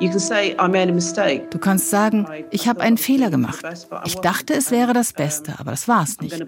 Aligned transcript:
Du 0.00 1.58
kannst 1.58 1.90
sagen, 1.90 2.26
ich 2.50 2.68
habe 2.68 2.80
einen 2.80 2.96
Fehler 2.96 3.30
gemacht. 3.30 3.62
Ich 4.06 4.14
dachte, 4.16 4.54
es 4.54 4.70
wäre 4.70 4.94
das 4.94 5.12
Beste, 5.12 5.54
aber 5.58 5.72
das 5.72 5.88
war 5.88 6.02
es 6.02 6.20
nicht. 6.20 6.40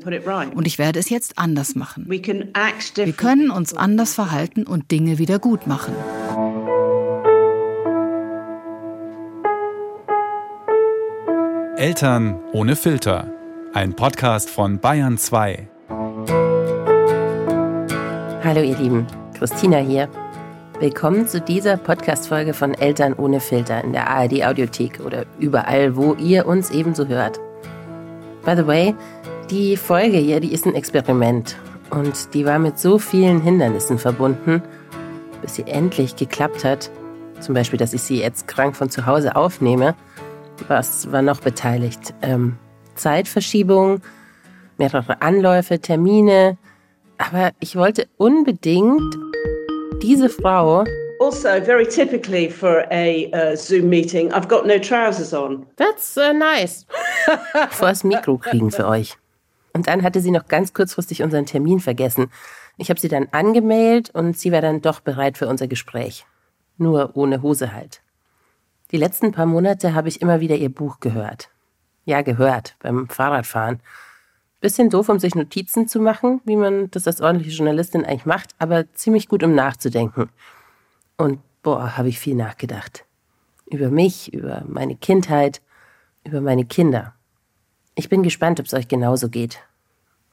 Und 0.54 0.66
ich 0.66 0.78
werde 0.78 0.98
es 0.98 1.10
jetzt 1.10 1.38
anders 1.38 1.74
machen. 1.74 2.06
Wir 2.08 3.12
können 3.12 3.50
uns 3.50 3.74
anders 3.74 4.14
verhalten 4.14 4.64
und 4.64 4.90
Dinge 4.90 5.18
wieder 5.18 5.38
gut 5.38 5.66
machen. 5.66 5.94
Eltern 11.76 12.38
ohne 12.52 12.76
Filter. 12.76 13.30
Ein 13.74 13.94
Podcast 13.94 14.48
von 14.48 14.78
Bayern 14.78 15.18
2. 15.18 15.68
Hallo 18.44 18.60
ihr 18.60 18.78
Lieben, 18.78 19.06
Christina 19.34 19.78
hier. 19.78 20.08
Willkommen 20.82 21.28
zu 21.28 21.40
dieser 21.40 21.76
Podcast-Folge 21.76 22.54
von 22.54 22.74
Eltern 22.74 23.12
ohne 23.12 23.38
Filter 23.38 23.84
in 23.84 23.92
der 23.92 24.10
ARD 24.10 24.44
Audiothek 24.44 24.98
oder 25.06 25.26
überall, 25.38 25.94
wo 25.94 26.14
ihr 26.14 26.44
uns 26.44 26.72
ebenso 26.72 27.06
hört. 27.06 27.38
By 28.44 28.56
the 28.56 28.66
way, 28.66 28.92
die 29.48 29.76
Folge 29.76 30.16
hier, 30.16 30.40
die 30.40 30.52
ist 30.52 30.66
ein 30.66 30.74
Experiment 30.74 31.54
und 31.90 32.34
die 32.34 32.44
war 32.44 32.58
mit 32.58 32.80
so 32.80 32.98
vielen 32.98 33.40
Hindernissen 33.40 33.96
verbunden, 33.96 34.60
bis 35.40 35.54
sie 35.54 35.68
endlich 35.68 36.16
geklappt 36.16 36.64
hat. 36.64 36.90
Zum 37.38 37.54
Beispiel, 37.54 37.78
dass 37.78 37.94
ich 37.94 38.02
sie 38.02 38.18
jetzt 38.18 38.48
krank 38.48 38.74
von 38.74 38.90
zu 38.90 39.06
Hause 39.06 39.36
aufnehme. 39.36 39.94
Was 40.66 41.12
war 41.12 41.22
noch 41.22 41.40
beteiligt? 41.42 42.12
Ähm, 42.22 42.58
Zeitverschiebung, 42.96 44.00
mehrere 44.78 45.22
Anläufe, 45.22 45.78
Termine. 45.78 46.58
Aber 47.18 47.52
ich 47.60 47.76
wollte 47.76 48.08
unbedingt 48.16 49.16
diese 49.92 50.28
Frau. 50.28 50.84
Also, 51.20 51.60
very 51.64 51.86
typically 51.86 52.50
for 52.50 52.84
a 52.90 53.30
uh, 53.32 53.56
Zoom 53.56 53.88
meeting, 53.88 54.32
I've 54.32 54.48
got 54.48 54.66
no 54.66 54.78
trousers 54.78 55.32
on. 55.32 55.66
That's 55.76 56.16
uh, 56.16 56.32
nice. 56.32 56.84
Vor 57.70 57.88
das 57.88 58.02
Mikro 58.02 58.38
kriegen 58.38 58.70
für 58.70 58.88
euch. 58.88 59.16
Und 59.72 59.86
dann 59.86 60.02
hatte 60.02 60.20
sie 60.20 60.30
noch 60.30 60.48
ganz 60.48 60.74
kurzfristig 60.74 61.22
unseren 61.22 61.46
Termin 61.46 61.80
vergessen. 61.80 62.30
Ich 62.76 62.90
habe 62.90 62.98
sie 62.98 63.08
dann 63.08 63.28
angemeldet 63.30 64.10
und 64.14 64.36
sie 64.36 64.52
war 64.52 64.60
dann 64.60 64.80
doch 64.80 65.00
bereit 65.00 65.38
für 65.38 65.46
unser 65.46 65.68
Gespräch. 65.68 66.26
Nur 66.76 67.12
ohne 67.14 67.42
Hose 67.42 67.72
halt. 67.72 68.02
Die 68.90 68.96
letzten 68.96 69.32
paar 69.32 69.46
Monate 69.46 69.94
habe 69.94 70.08
ich 70.08 70.20
immer 70.20 70.40
wieder 70.40 70.56
ihr 70.56 70.68
Buch 70.68 71.00
gehört. 71.00 71.48
Ja, 72.04 72.22
gehört, 72.22 72.74
beim 72.80 73.08
Fahrradfahren. 73.08 73.80
Bisschen 74.62 74.90
doof, 74.90 75.08
um 75.08 75.18
sich 75.18 75.34
Notizen 75.34 75.88
zu 75.88 75.98
machen, 75.98 76.40
wie 76.44 76.54
man 76.54 76.88
das 76.92 77.08
als 77.08 77.20
ordentliche 77.20 77.56
Journalistin 77.56 78.04
eigentlich 78.04 78.26
macht, 78.26 78.54
aber 78.60 78.90
ziemlich 78.94 79.26
gut, 79.28 79.42
um 79.42 79.56
nachzudenken. 79.56 80.30
Und 81.16 81.40
boah, 81.64 81.96
habe 81.96 82.08
ich 82.08 82.20
viel 82.20 82.36
nachgedacht. 82.36 83.04
Über 83.66 83.90
mich, 83.90 84.32
über 84.32 84.62
meine 84.68 84.94
Kindheit, 84.94 85.60
über 86.22 86.40
meine 86.40 86.64
Kinder. 86.64 87.12
Ich 87.96 88.08
bin 88.08 88.22
gespannt, 88.22 88.60
ob 88.60 88.66
es 88.66 88.74
euch 88.74 88.86
genauso 88.86 89.28
geht. 89.28 89.58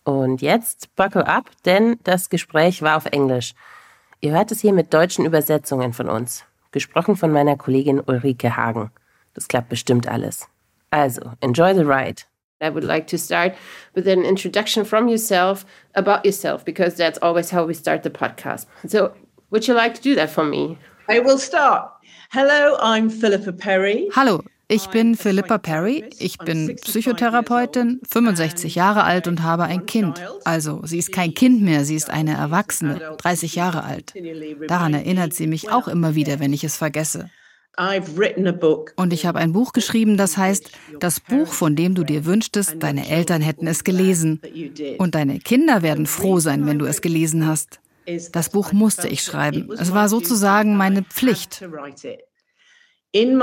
Und 0.03 0.43
jetzt 0.43 0.95
buckle 0.95 1.25
up, 1.25 1.49
denn 1.65 1.97
das 2.03 2.29
Gespräch 2.29 2.83
war 2.83 2.97
auf 2.97 3.07
Englisch. 3.07 3.55
Ihr 4.21 4.33
hört 4.33 4.51
es 4.51 4.61
hier 4.61 4.73
mit 4.73 4.93
deutschen 4.93 5.25
Übersetzungen 5.25 5.91
von 5.91 6.07
uns. 6.07 6.45
Gesprochen 6.69 7.15
von 7.15 7.31
meiner 7.31 7.57
Kollegin 7.57 7.99
Ulrike 7.99 8.55
Hagen. 8.55 8.91
Das 9.33 9.47
klappt 9.47 9.69
bestimmt 9.69 10.07
alles. 10.07 10.47
Also, 10.91 11.31
enjoy 11.41 11.73
the 11.73 11.81
ride. 11.81 12.21
I 12.61 12.69
would 12.69 12.83
like 12.83 13.07
to 13.07 13.17
start 13.17 13.55
with 13.95 14.07
an 14.07 14.25
introduction 14.25 14.83
from 14.83 15.07
yourself 15.07 15.65
about 15.95 16.25
yourself 16.25 16.65
because 16.65 16.95
that's 16.95 17.17
always 17.21 17.49
how 17.49 17.65
we 17.65 17.73
start 17.73 18.03
the 18.03 18.09
podcast. 18.09 18.65
So, 18.87 19.13
would 19.49 19.67
you 19.67 19.73
like 19.73 19.95
to 19.95 20.01
do 20.01 20.15
that 20.15 20.29
for 20.29 20.43
me? 20.43 20.77
I 21.07 21.19
will 21.19 21.37
start. 21.37 21.89
Hello, 22.31 22.77
I'm 22.81 23.09
Philippa 23.09 23.53
Perry. 23.53 24.09
Hallo, 24.13 24.43
ich 24.67 24.87
bin 24.89 25.15
Philippa 25.15 25.57
Perry. 25.57 26.03
Ich 26.19 26.37
bin 26.37 26.75
Psychotherapeutin, 26.75 28.01
65 28.07 28.75
Jahre 28.75 29.03
alt 29.03 29.27
und 29.27 29.41
habe 29.41 29.63
ein 29.63 29.85
Kind. 29.85 30.21
Also, 30.43 30.81
sie 30.83 30.99
ist 30.99 31.13
kein 31.13 31.33
Kind 31.33 31.61
mehr, 31.61 31.85
sie 31.85 31.95
ist 31.95 32.09
eine 32.09 32.35
Erwachsene, 32.35 33.15
30 33.17 33.55
Jahre 33.55 33.83
alt. 33.83 34.13
Daran 34.67 34.93
erinnert 34.93 35.33
sie 35.33 35.47
mich 35.47 35.71
auch 35.71 35.87
immer 35.87 36.13
wieder, 36.13 36.39
wenn 36.39 36.53
ich 36.53 36.63
es 36.65 36.75
vergesse. 36.77 37.29
Und 38.97 39.13
ich 39.13 39.25
habe 39.25 39.39
ein 39.39 39.53
Buch 39.53 39.71
geschrieben, 39.71 40.17
das 40.17 40.35
heißt, 40.35 40.69
das 40.99 41.19
Buch, 41.21 41.53
von 41.53 41.75
dem 41.77 41.95
du 41.95 42.03
dir 42.03 42.25
wünschtest, 42.25 42.75
deine 42.79 43.09
Eltern 43.09 43.41
hätten 43.41 43.67
es 43.67 43.85
gelesen. 43.85 44.41
Und 44.97 45.15
deine 45.15 45.39
Kinder 45.39 45.81
werden 45.81 46.05
froh 46.05 46.39
sein, 46.39 46.67
wenn 46.67 46.77
du 46.77 46.85
es 46.85 47.01
gelesen 47.01 47.47
hast. 47.47 47.79
Das 48.33 48.49
Buch 48.49 48.73
musste 48.73 49.07
ich 49.07 49.23
schreiben. 49.23 49.69
Es 49.71 49.93
war 49.93 50.09
sozusagen 50.09 50.75
meine 50.75 51.03
Pflicht. 51.03 51.63
In 53.11 53.37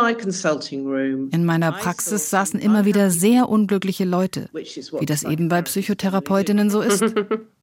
meiner 1.45 1.73
Praxis 1.73 2.31
saßen 2.31 2.61
immer 2.61 2.85
wieder 2.85 3.11
sehr 3.11 3.49
unglückliche 3.49 4.05
Leute, 4.05 4.51
wie 4.53 5.07
das 5.07 5.23
eben 5.25 5.49
bei 5.49 5.63
Psychotherapeutinnen 5.63 6.71
so 6.71 6.83
ist. 6.83 7.03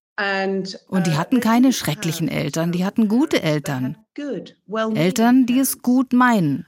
Und 0.88 1.08
die 1.08 1.18
hatten 1.18 1.40
keine 1.40 1.74
schrecklichen 1.74 2.28
Eltern, 2.28 2.72
die 2.72 2.86
hatten 2.86 3.08
gute 3.08 3.42
Eltern. 3.42 3.98
Eltern, 4.96 5.46
die 5.46 5.60
es 5.60 5.82
gut 5.82 6.14
meinen. 6.14 6.68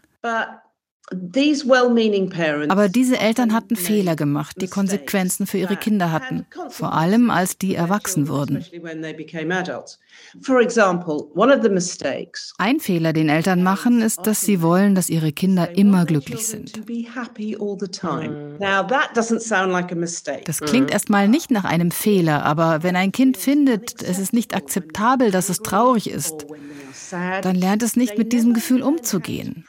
Aber 2.71 2.89
diese 2.89 3.19
Eltern 3.19 3.53
hatten 3.53 3.75
Fehler 3.75 4.16
gemacht, 4.16 4.59
die 4.59 4.67
Konsequenzen 4.67 5.45
für 5.45 5.59
ihre 5.59 5.77
Kinder 5.77 6.11
hatten, 6.11 6.47
vor 6.69 6.93
allem 6.93 7.29
als 7.29 7.59
die 7.59 7.75
erwachsen 7.75 8.27
wurden. 8.27 8.66
Ein 12.57 12.79
Fehler, 12.79 13.13
den 13.13 13.29
Eltern 13.29 13.63
machen, 13.63 14.01
ist, 14.01 14.25
dass 14.25 14.41
sie 14.41 14.61
wollen, 14.61 14.95
dass 14.95 15.09
ihre 15.09 15.31
Kinder 15.31 15.77
immer 15.77 16.05
glücklich 16.05 16.47
sind. 16.47 16.81
Das 20.45 20.61
klingt 20.61 20.91
erstmal 20.91 21.27
nicht 21.27 21.51
nach 21.51 21.66
einem 21.66 21.91
Fehler, 21.91 22.43
aber 22.43 22.81
wenn 22.81 22.95
ein 22.95 23.11
Kind 23.11 23.37
findet, 23.37 24.01
es 24.01 24.17
ist 24.17 24.33
nicht 24.33 24.55
akzeptabel, 24.55 25.29
dass 25.29 25.49
es 25.49 25.59
traurig 25.59 26.09
ist, 26.09 26.47
dann 27.11 27.55
lernt 27.55 27.83
es 27.83 27.95
nicht 27.95 28.17
mit 28.17 28.33
diesem 28.33 28.53
Gefühl 28.53 28.81
umzugehen. 28.81 29.66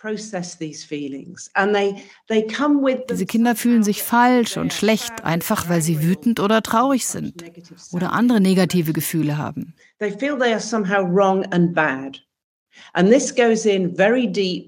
Diese 3.11 3.27
Kinder 3.27 3.57
fühlen 3.57 3.83
sich 3.83 4.03
falsch 4.03 4.57
und 4.57 4.73
schlecht, 4.73 5.25
einfach 5.25 5.69
weil 5.69 5.83
sie 5.83 6.03
wütend 6.03 6.41
oder 6.41 6.63
traurig 6.63 7.07
sind 7.07 7.45
oder 7.93 8.13
andere 8.13 8.41
negative 8.41 8.93
Gefühle 8.93 9.39
haben. 9.39 9.75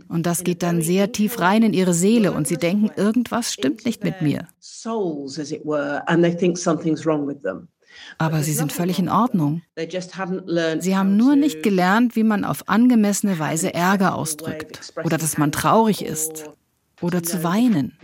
Und 0.08 0.26
das 0.26 0.44
geht 0.44 0.62
dann 0.62 0.82
sehr 0.82 1.12
tief 1.12 1.40
rein 1.40 1.62
in 1.62 1.72
ihre 1.72 1.94
Seele 1.94 2.32
und 2.32 2.48
sie 2.48 2.56
denken, 2.56 2.90
irgendwas 2.96 3.52
stimmt 3.52 3.84
nicht 3.84 4.02
mit 4.04 4.22
mir. 4.22 4.48
Aber 8.19 8.42
sie 8.42 8.53
sind 8.53 8.72
völlig 8.72 8.98
in 8.98 9.09
Ordnung. 9.09 9.62
Sie 9.76 10.97
haben 10.97 11.16
nur 11.16 11.36
nicht 11.36 11.62
gelernt, 11.62 12.16
wie 12.16 12.25
man 12.25 12.44
auf 12.44 12.69
angemessene 12.69 13.38
Weise 13.38 13.72
Ärger 13.75 14.14
ausdrückt 14.14 14.92
oder 15.04 15.19
dass 15.19 15.38
man 15.38 15.53
traurig 15.53 16.04
ist 16.04 16.50
oder 17.00 17.22
zu 17.22 17.42
weinen. 17.44 17.97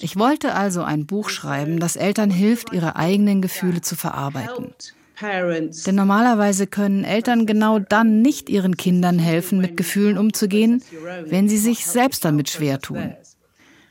Ich 0.00 0.16
wollte 0.16 0.54
also 0.54 0.82
ein 0.82 1.06
Buch 1.06 1.28
schreiben, 1.28 1.78
das 1.78 1.96
Eltern 1.96 2.30
hilft, 2.30 2.72
ihre 2.72 2.96
eigenen 2.96 3.42
Gefühle 3.42 3.80
zu 3.80 3.96
verarbeiten. 3.96 4.72
Denn 5.20 5.94
normalerweise 5.94 6.66
können 6.66 7.04
Eltern 7.04 7.46
genau 7.46 7.78
dann 7.78 8.20
nicht 8.20 8.50
ihren 8.50 8.76
Kindern 8.76 9.18
helfen, 9.18 9.60
mit 9.60 9.76
Gefühlen 9.76 10.18
umzugehen, 10.18 10.82
wenn 11.24 11.48
sie 11.48 11.58
sich 11.58 11.86
selbst 11.86 12.24
damit 12.24 12.50
schwer 12.50 12.80
tun. 12.80 13.14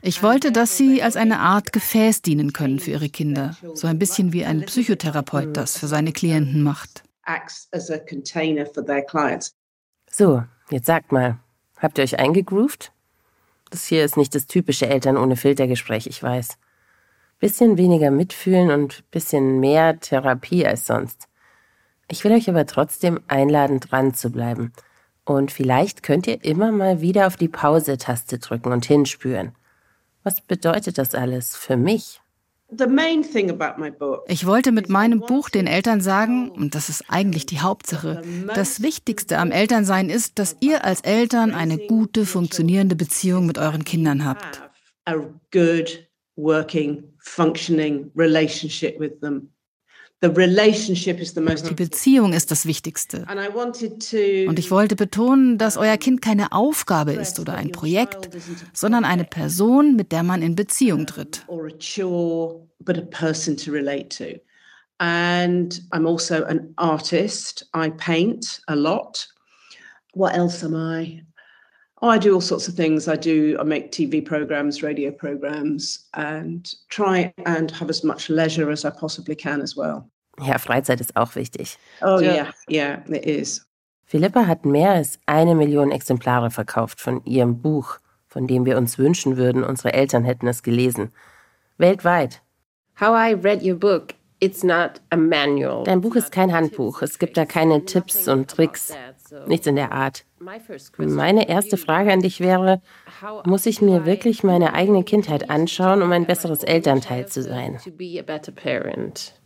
Ich 0.07 0.21
wollte, 0.21 0.51
dass 0.51 0.77
sie 0.77 1.01
als 1.01 1.15
eine 1.15 1.39
Art 1.39 1.73
Gefäß 1.73 2.21
dienen 2.21 2.53
können 2.53 2.77
für 2.77 2.91
ihre 2.91 3.09
Kinder, 3.09 3.57
so 3.73 3.87
ein 3.87 3.97
bisschen 3.97 4.33
wie 4.33 4.45
ein 4.45 4.61
Psychotherapeut 4.61 5.57
das 5.57 5.79
für 5.79 5.87
seine 5.87 6.11
Klienten 6.11 6.61
macht. 6.61 7.03
So, 10.11 10.43
jetzt 10.69 10.85
sagt 10.85 11.11
mal, 11.11 11.39
habt 11.77 11.97
ihr 11.97 12.03
euch 12.03 12.19
eingegroovt? 12.19 12.91
Das 13.71 13.87
hier 13.87 14.05
ist 14.05 14.15
nicht 14.15 14.35
das 14.35 14.45
typische 14.45 14.85
Eltern 14.85 15.17
ohne 15.17 15.37
Filtergespräch, 15.37 16.05
ich 16.05 16.21
weiß. 16.21 16.59
Bisschen 17.39 17.79
weniger 17.79 18.11
mitfühlen 18.11 18.69
und 18.69 19.09
bisschen 19.09 19.59
mehr 19.59 19.99
Therapie 19.99 20.67
als 20.67 20.85
sonst. 20.85 21.27
Ich 22.07 22.23
will 22.23 22.33
euch 22.33 22.47
aber 22.47 22.67
trotzdem 22.67 23.21
einladen, 23.27 23.79
dran 23.79 24.13
zu 24.13 24.29
bleiben. 24.29 24.71
Und 25.23 25.51
vielleicht 25.51 26.03
könnt 26.03 26.27
ihr 26.27 26.45
immer 26.45 26.71
mal 26.71 27.01
wieder 27.01 27.25
auf 27.25 27.37
die 27.37 27.49
Pause-Taste 27.49 28.37
drücken 28.37 28.71
und 28.71 28.85
hinspüren. 28.85 29.55
Was 30.25 30.41
bedeutet 30.41 30.97
das 30.97 31.13
alles 31.13 31.55
für 31.55 31.77
mich? 31.77 32.19
Ich 34.27 34.45
wollte 34.47 34.71
mit 34.71 34.89
meinem 34.89 35.19
Buch 35.19 35.49
den 35.49 35.67
Eltern 35.67 36.01
sagen, 36.01 36.49
und 36.49 36.73
das 36.73 36.89
ist 36.89 37.05
eigentlich 37.09 37.45
die 37.45 37.59
Hauptsache, 37.59 38.23
das 38.55 38.81
Wichtigste 38.81 39.37
am 39.37 39.51
Elternsein 39.51 40.09
ist, 40.09 40.39
dass 40.39 40.57
ihr 40.61 40.83
als 40.83 41.01
Eltern 41.01 41.53
eine 41.53 41.77
gute, 41.77 42.25
funktionierende 42.25 42.95
Beziehung 42.95 43.45
mit 43.45 43.59
euren 43.59 43.83
Kindern 43.83 44.25
habt. 44.25 44.63
Die 50.23 51.73
Beziehung 51.75 52.33
ist 52.33 52.51
das 52.51 52.65
Wichtigste. 52.65 53.25
Und 54.47 54.59
ich 54.59 54.71
wollte 54.71 54.95
betonen, 54.95 55.57
dass 55.57 55.77
euer 55.77 55.97
Kind 55.97 56.21
keine 56.21 56.51
Aufgabe 56.51 57.13
ist 57.13 57.39
oder 57.39 57.55
ein 57.55 57.71
Projekt, 57.71 58.29
sondern 58.73 59.05
eine 59.05 59.25
Person, 59.25 59.95
mit 59.95 60.11
der 60.11 60.23
man 60.23 60.41
in 60.41 60.55
Beziehung 60.55 61.05
tritt. 61.05 61.45
And 64.97 65.81
I'm 65.91 66.07
also 66.07 66.45
an 66.45 66.73
artist. 66.77 67.69
I 67.73 67.89
paint 67.89 68.61
a 68.67 68.75
lot. 68.75 69.27
What 70.13 70.33
else 70.33 70.63
am 70.63 70.73
I? 70.73 71.25
Oh, 72.05 72.09
I 72.09 72.19
do 72.19 72.35
all 72.35 72.41
sorts 72.41 72.67
of 72.67 72.75
things. 72.75 73.07
I 73.07 73.15
do, 73.15 73.57
I 73.59 73.63
make 73.63 73.91
TV 73.91 74.23
programs, 74.23 74.83
radio 74.83 75.09
programs, 75.09 76.07
and 76.13 76.71
try 76.89 77.33
and 77.47 77.71
have 77.71 77.89
as 77.89 78.03
much 78.03 78.29
leisure 78.29 78.69
as 78.69 78.85
I 78.85 78.91
possibly 78.91 79.35
can 79.35 79.59
as 79.59 79.75
well. 79.75 80.07
Ja, 80.39 80.59
Freizeit 80.59 81.01
ist 81.01 81.15
auch 81.15 81.35
wichtig. 81.35 81.79
Oh, 82.03 82.19
yeah, 82.19 82.51
yeah, 82.69 82.99
it 83.09 83.25
is. 83.25 83.65
Philippa 84.03 84.45
hat 84.45 84.65
mehr 84.65 84.91
als 84.91 85.17
eine 85.25 85.55
Million 85.55 85.89
Exemplare 85.89 86.51
verkauft 86.51 87.01
von 87.01 87.25
ihrem 87.25 87.59
Buch, 87.59 87.97
von 88.27 88.45
dem 88.45 88.67
wir 88.67 88.77
uns 88.77 88.99
wünschen 88.99 89.35
würden, 89.37 89.63
unsere 89.63 89.93
Eltern 89.93 90.25
hätten 90.25 90.47
es 90.47 90.61
gelesen. 90.61 91.11
Weltweit. 91.79 92.43
How 93.01 93.15
I 93.15 93.33
read 93.33 93.63
your 93.63 93.79
book. 93.79 94.13
It's 94.39 94.63
not 94.63 95.01
a 95.09 95.17
manual. 95.17 95.83
Dein 95.85 96.01
Buch 96.01 96.15
ist 96.15 96.31
kein 96.31 96.53
Handbuch. 96.53 97.01
Es 97.01 97.17
gibt 97.17 97.35
da 97.35 97.45
keine 97.45 97.83
Tipps 97.85 98.27
und 98.27 98.47
Tricks. 98.51 98.93
Nichts 99.47 99.67
in 99.67 99.75
der 99.75 99.91
Art. 99.91 100.25
Meine 100.97 101.49
erste 101.49 101.77
Frage 101.77 102.11
an 102.11 102.21
dich 102.21 102.39
wäre, 102.39 102.81
muss 103.45 103.65
ich 103.65 103.81
mir 103.81 104.05
wirklich 104.05 104.43
meine 104.43 104.73
eigene 104.73 105.03
Kindheit 105.03 105.49
anschauen, 105.49 106.01
um 106.01 106.11
ein 106.11 106.25
besseres 106.25 106.63
Elternteil 106.63 107.27
zu 107.27 107.41
sein? 107.41 107.79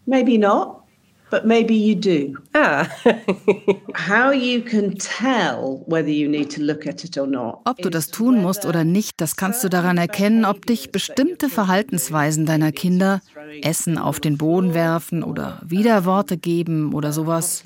Maybe 0.06 0.40
not. 0.40 0.89
But 1.30 1.46
maybe 1.46 1.76
you 1.76 1.96
do. 1.96 2.38
Ah. 2.56 2.88
How 3.94 4.32
you 4.32 4.62
can 4.62 4.98
tell 4.98 5.84
whether 5.86 6.10
you 6.10 6.28
need 6.28 6.50
to 6.52 6.62
look 6.62 6.88
at 6.88 7.04
it 7.04 7.18
or 7.18 7.28
not. 7.28 7.62
Ob 7.66 7.78
du 7.78 7.90
das 7.90 8.08
tun 8.08 8.42
musst 8.42 8.66
oder 8.66 8.84
nicht, 8.84 9.22
das 9.22 9.36
kannst 9.36 9.64
du 9.64 9.70
daran 9.70 9.98
erkennen, 9.98 10.46
ob 10.46 10.66
dich 10.66 10.92
bestimmte 10.92 11.50
Verhaltensweisen 11.50 12.46
deiner 12.46 12.72
Kinder, 12.72 13.22
Essen 13.62 13.98
auf 13.98 14.20
den 14.20 14.38
Boden 14.38 14.74
werfen 14.74 15.24
oder 15.24 15.62
Widerworte 15.64 16.38
geben 16.38 16.94
oder 16.94 17.12
sowas, 17.12 17.64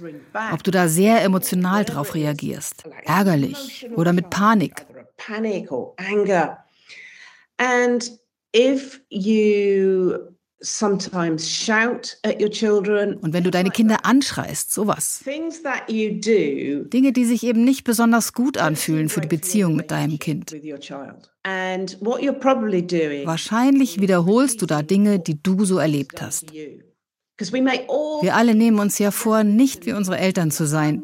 ob 0.51 0.63
du 0.63 0.71
da 0.71 0.87
sehr 0.87 1.23
emotional 1.23 1.85
drauf 1.85 2.15
reagierst, 2.15 2.83
ärgerlich 3.05 3.87
oder 3.95 4.11
mit 4.11 4.29
Panik. 4.29 4.85
Panic 5.17 5.71
or 5.71 5.93
anger. 5.97 6.57
And 7.57 8.03
if 8.53 8.99
you 9.09 10.33
sometimes 10.63 11.49
shout 11.49 12.17
at 12.23 12.41
your 12.41 12.49
children. 12.49 13.15
Und 13.17 13.33
wenn 13.33 13.43
du 13.43 13.51
deine 13.51 13.69
Kinder 13.69 13.97
anschreist, 14.03 14.73
sowas. 14.73 15.21
Dinge, 15.25 17.11
die 17.13 17.25
sich 17.25 17.43
eben 17.43 17.63
nicht 17.63 17.83
besonders 17.83 18.33
gut 18.33 18.57
anfühlen 18.57 19.09
für 19.09 19.21
die 19.21 19.27
Beziehung 19.27 19.75
mit 19.75 19.91
deinem 19.91 20.17
Kind. 20.19 20.51
Wahrscheinlich 23.25 23.99
wiederholst 24.01 24.61
du 24.61 24.65
da 24.65 24.81
Dinge, 24.81 25.19
die 25.19 25.43
du 25.43 25.65
so 25.65 25.77
erlebt 25.77 26.21
hast. 26.21 26.53
Wir 27.51 28.35
alle 28.35 28.55
nehmen 28.55 28.79
uns 28.79 28.99
ja 28.99 29.11
vor, 29.11 29.43
nicht 29.43 29.85
wie 29.85 29.93
unsere 29.93 30.17
Eltern 30.17 30.51
zu 30.51 30.65
sein. 30.65 31.03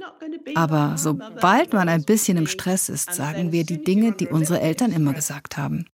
Aber 0.56 0.96
sobald 0.98 1.74
man 1.74 1.90
ein 1.90 2.04
bisschen 2.04 2.38
im 2.38 2.48
Stress 2.48 2.90
ist, 2.90 3.14
sagen 3.14 3.52
wir 3.52 3.64
die 3.66 3.84
Dinge, 3.84 4.14
die 4.14 4.28
unsere 4.28 4.62
Eltern 4.62 4.92
immer 4.92 5.14
gesagt 5.14 5.58
haben. 5.58 5.86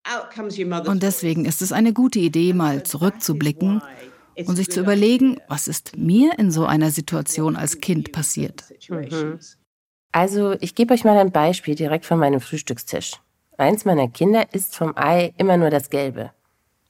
Und 0.87 1.03
deswegen 1.03 1.45
ist 1.45 1.63
es 1.63 1.73
eine 1.73 1.93
gute 1.93 2.19
Idee, 2.19 2.53
mal 2.53 2.83
zurückzublicken 2.83 3.83
und 4.47 4.57
sich 4.57 4.71
zu 4.71 4.81
überlegen, 4.81 5.39
was 5.49 5.69
ist 5.69 5.97
mir 5.97 6.39
in 6.39 6.51
so 6.51 6.67
einer 6.67 6.91
Situation 6.91 7.57
als 7.57 7.81
Kind 7.81 8.13
passiert. 8.13 8.65
Mhm. 8.89 9.39
Also, 10.13 10.53
ich 10.61 10.75
gebe 10.75 10.95
euch 10.95 11.05
mal 11.05 11.19
ein 11.19 11.33
Beispiel 11.33 11.75
direkt 11.75 12.07
von 12.07 12.19
meinem 12.19 12.41
Frühstückstisch. 12.41 13.21
Eins 13.57 13.85
meiner 13.85 14.09
Kinder 14.09 14.53
isst 14.53 14.77
vom 14.77 14.93
Ei 14.97 15.33
immer 15.39 15.57
nur 15.57 15.71
das 15.71 15.91
Gelbe. 15.91 16.31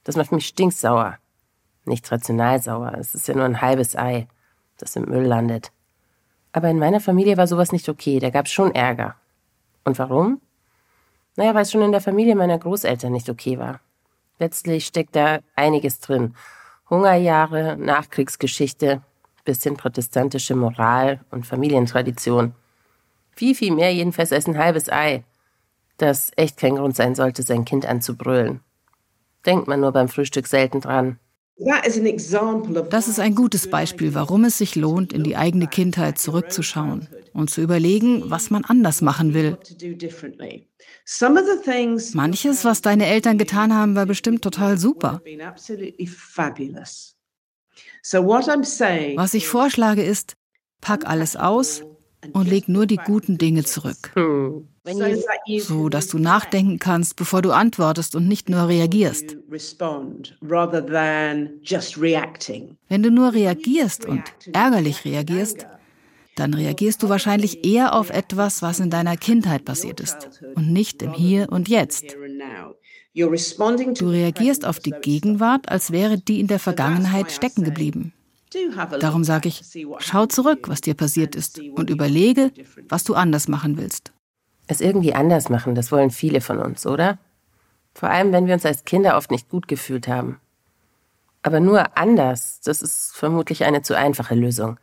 Das 0.03 0.15
macht 0.15 0.31
mich 0.31 0.45
stinksauer. 0.45 1.17
Nicht 1.85 2.11
rational 2.11 2.61
sauer, 2.61 2.93
es 2.99 3.15
ist 3.15 3.27
ja 3.27 3.35
nur 3.35 3.45
ein 3.45 3.61
halbes 3.61 3.95
Ei, 3.95 4.27
das 4.77 4.95
im 4.95 5.05
Müll 5.05 5.25
landet. 5.25 5.71
Aber 6.51 6.69
in 6.69 6.79
meiner 6.79 6.99
Familie 6.99 7.37
war 7.37 7.47
sowas 7.47 7.71
nicht 7.71 7.89
okay, 7.89 8.19
da 8.19 8.29
gab 8.29 8.45
es 8.45 8.51
schon 8.51 8.73
Ärger. 8.73 9.15
Und 9.83 9.99
warum? 9.99 10.41
Naja, 11.35 11.53
weil 11.53 11.63
es 11.63 11.71
schon 11.71 11.81
in 11.81 11.91
der 11.91 12.01
Familie 12.01 12.35
meiner 12.35 12.57
Großeltern 12.57 13.11
nicht 13.11 13.29
okay 13.29 13.59
war. 13.59 13.81
Letztlich 14.39 14.85
steckt 14.85 15.15
da 15.15 15.39
einiges 15.55 15.99
drin. 15.99 16.33
Hungerjahre, 16.89 17.77
Nachkriegsgeschichte, 17.77 19.01
bisschen 19.43 19.77
protestantische 19.77 20.55
Moral 20.55 21.19
und 21.31 21.45
Familientradition. 21.45 22.53
Viel, 23.31 23.55
viel 23.55 23.73
mehr 23.73 23.93
jedenfalls 23.93 24.31
als 24.31 24.47
ein 24.47 24.57
halbes 24.57 24.89
Ei, 24.89 25.23
das 25.97 26.31
echt 26.35 26.57
kein 26.57 26.75
Grund 26.75 26.95
sein 26.95 27.15
sollte, 27.15 27.43
sein 27.43 27.65
Kind 27.65 27.85
anzubrüllen. 27.85 28.61
Denkt 29.45 29.67
man 29.67 29.79
nur 29.79 29.91
beim 29.91 30.09
Frühstück 30.09 30.47
selten 30.47 30.81
dran. 30.81 31.19
Das 31.57 33.07
ist 33.07 33.19
ein 33.19 33.33
gutes 33.33 33.69
Beispiel, 33.69 34.13
warum 34.13 34.43
es 34.43 34.57
sich 34.57 34.75
lohnt, 34.75 35.13
in 35.13 35.23
die 35.23 35.37
eigene 35.37 35.67
Kindheit 35.67 36.19
zurückzuschauen 36.19 37.07
und 37.33 37.49
zu 37.49 37.61
überlegen, 37.61 38.29
was 38.29 38.49
man 38.49 38.65
anders 38.65 39.01
machen 39.01 39.33
will. 39.33 39.57
Manches, 42.13 42.65
was 42.65 42.81
deine 42.81 43.05
Eltern 43.05 43.37
getan 43.37 43.73
haben, 43.73 43.95
war 43.95 44.05
bestimmt 44.05 44.41
total 44.41 44.77
super. 44.77 45.21
Was 49.15 49.33
ich 49.33 49.47
vorschlage 49.47 50.03
ist, 50.03 50.35
pack 50.81 51.05
alles 51.07 51.37
aus 51.37 51.83
und 52.33 52.49
leg 52.49 52.67
nur 52.67 52.85
die 52.85 52.97
guten 52.97 53.37
Dinge 53.37 53.63
zurück. 53.63 54.11
So 55.59 55.89
dass 55.89 56.07
du 56.07 56.19
nachdenken 56.19 56.79
kannst, 56.79 57.15
bevor 57.15 57.41
du 57.41 57.51
antwortest 57.51 58.15
und 58.15 58.27
nicht 58.27 58.49
nur 58.49 58.67
reagierst. 58.67 59.37
Wenn 62.89 63.03
du 63.03 63.11
nur 63.11 63.33
reagierst 63.33 64.05
und 64.05 64.23
ärgerlich 64.53 65.05
reagierst, 65.05 65.65
dann 66.35 66.53
reagierst 66.53 67.01
du 67.01 67.09
wahrscheinlich 67.09 67.65
eher 67.65 67.95
auf 67.95 68.09
etwas, 68.09 68.61
was 68.61 68.79
in 68.79 68.89
deiner 68.89 69.17
Kindheit 69.17 69.65
passiert 69.65 69.99
ist 70.01 70.41
und 70.55 70.71
nicht 70.71 71.01
im 71.01 71.13
Hier 71.13 71.51
und 71.51 71.69
Jetzt. 71.69 72.15
Du 73.15 74.09
reagierst 74.09 74.65
auf 74.65 74.79
die 74.79 74.91
Gegenwart, 74.91 75.69
als 75.69 75.91
wäre 75.91 76.17
die 76.17 76.41
in 76.41 76.47
der 76.47 76.59
Vergangenheit 76.59 77.31
stecken 77.31 77.63
geblieben. 77.63 78.11
Darum 78.99 79.23
sage 79.23 79.49
ich, 79.49 79.61
schau 79.99 80.25
zurück, 80.25 80.67
was 80.67 80.81
dir 80.81 80.93
passiert 80.93 81.35
ist 81.35 81.59
und 81.59 81.89
überlege, 81.89 82.51
was 82.87 83.03
du 83.03 83.13
anders 83.13 83.47
machen 83.47 83.77
willst. 83.77 84.11
Es 84.67 84.81
irgendwie 84.81 85.13
anders 85.13 85.49
machen, 85.49 85.75
das 85.75 85.91
wollen 85.91 86.11
viele 86.11 86.41
von 86.41 86.59
uns, 86.59 86.85
oder? 86.85 87.17
Vor 87.93 88.09
allem, 88.09 88.31
wenn 88.31 88.47
wir 88.47 88.53
uns 88.53 88.65
als 88.65 88.83
Kinder 88.83 89.15
oft 89.17 89.31
nicht 89.31 89.49
gut 89.49 89.67
gefühlt 89.67 90.07
haben. 90.07 90.39
Aber 91.43 91.59
nur 91.59 91.97
anders, 91.97 92.59
das 92.61 92.81
ist 92.81 93.15
vermutlich 93.15 93.63
eine 93.65 93.83
zu 93.83 93.95
einfache 93.95 94.35
Lösung. 94.35 94.77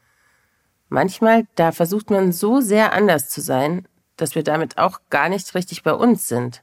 Manchmal, 0.88 1.46
da 1.56 1.72
versucht 1.72 2.10
man 2.10 2.32
so 2.32 2.60
sehr 2.60 2.92
anders 2.92 3.28
zu 3.28 3.40
sein, 3.40 3.88
dass 4.16 4.34
wir 4.34 4.44
damit 4.44 4.78
auch 4.78 5.00
gar 5.10 5.28
nicht 5.28 5.54
richtig 5.54 5.82
bei 5.82 5.92
uns 5.92 6.28
sind. 6.28 6.62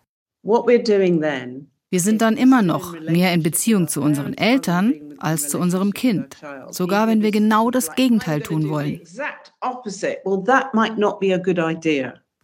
Wir 1.91 1.99
sind 1.99 2.21
dann 2.21 2.37
immer 2.37 2.61
noch 2.61 2.99
mehr 2.99 3.33
in 3.33 3.41
Beziehung 3.41 3.87
zu 3.87 4.01
unseren 4.01 4.37
Eltern 4.37 5.15
als 5.17 5.49
zu 5.49 5.57
unserem 5.57 5.91
Kind, 5.91 6.37
sogar 6.69 7.07
wenn 7.07 7.23
wir 7.23 7.31
genau 7.31 7.71
das 7.71 7.95
Gegenteil 7.95 8.41
tun 8.41 8.69
wollen. 8.69 9.01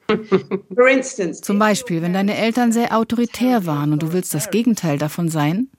Zum 1.42 1.60
Beispiel, 1.60 2.02
wenn 2.02 2.14
deine 2.14 2.38
Eltern 2.38 2.72
sehr 2.72 2.96
autoritär 2.98 3.66
waren 3.66 3.94
und 3.94 4.04
du 4.04 4.14
willst 4.14 4.34
das 4.34 4.50
Gegenteil 4.52 4.98
davon 4.98 5.30
sein, 5.30 5.70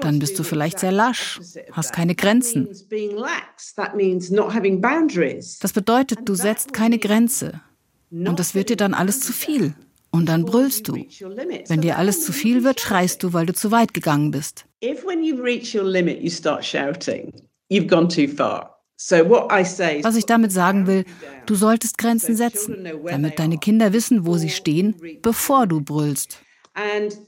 dann 0.00 0.18
bist 0.18 0.38
du 0.38 0.42
vielleicht 0.42 0.78
sehr 0.78 0.92
lasch, 0.92 1.40
hast 1.72 1.92
keine 1.92 2.14
Grenzen. 2.14 2.68
Das 5.60 5.72
bedeutet, 5.72 6.18
du 6.24 6.34
setzt 6.34 6.72
keine 6.72 6.98
Grenze. 6.98 7.60
Und 8.10 8.38
das 8.38 8.54
wird 8.54 8.70
dir 8.70 8.76
dann 8.76 8.94
alles 8.94 9.20
zu 9.20 9.32
viel. 9.32 9.74
Und 10.10 10.26
dann 10.30 10.46
brüllst 10.46 10.88
du. 10.88 10.94
Wenn 10.94 11.82
dir 11.82 11.98
alles 11.98 12.24
zu 12.24 12.32
viel 12.32 12.64
wird, 12.64 12.80
schreist 12.80 13.22
du, 13.22 13.34
weil 13.34 13.44
du 13.44 13.52
zu 13.52 13.70
weit 13.70 13.92
gegangen 13.92 14.30
bist. 14.30 14.64
Was 20.02 20.16
ich 20.16 20.26
damit 20.26 20.52
sagen 20.52 20.86
will, 20.86 21.04
du 21.44 21.54
solltest 21.54 21.98
Grenzen 21.98 22.34
setzen, 22.34 22.88
damit 23.04 23.38
deine 23.38 23.58
Kinder 23.58 23.92
wissen, 23.92 24.26
wo 24.26 24.36
sie 24.38 24.48
stehen, 24.48 24.96
bevor 25.22 25.66
du 25.66 25.82
brüllst. 25.82 26.38
Und 26.74 27.18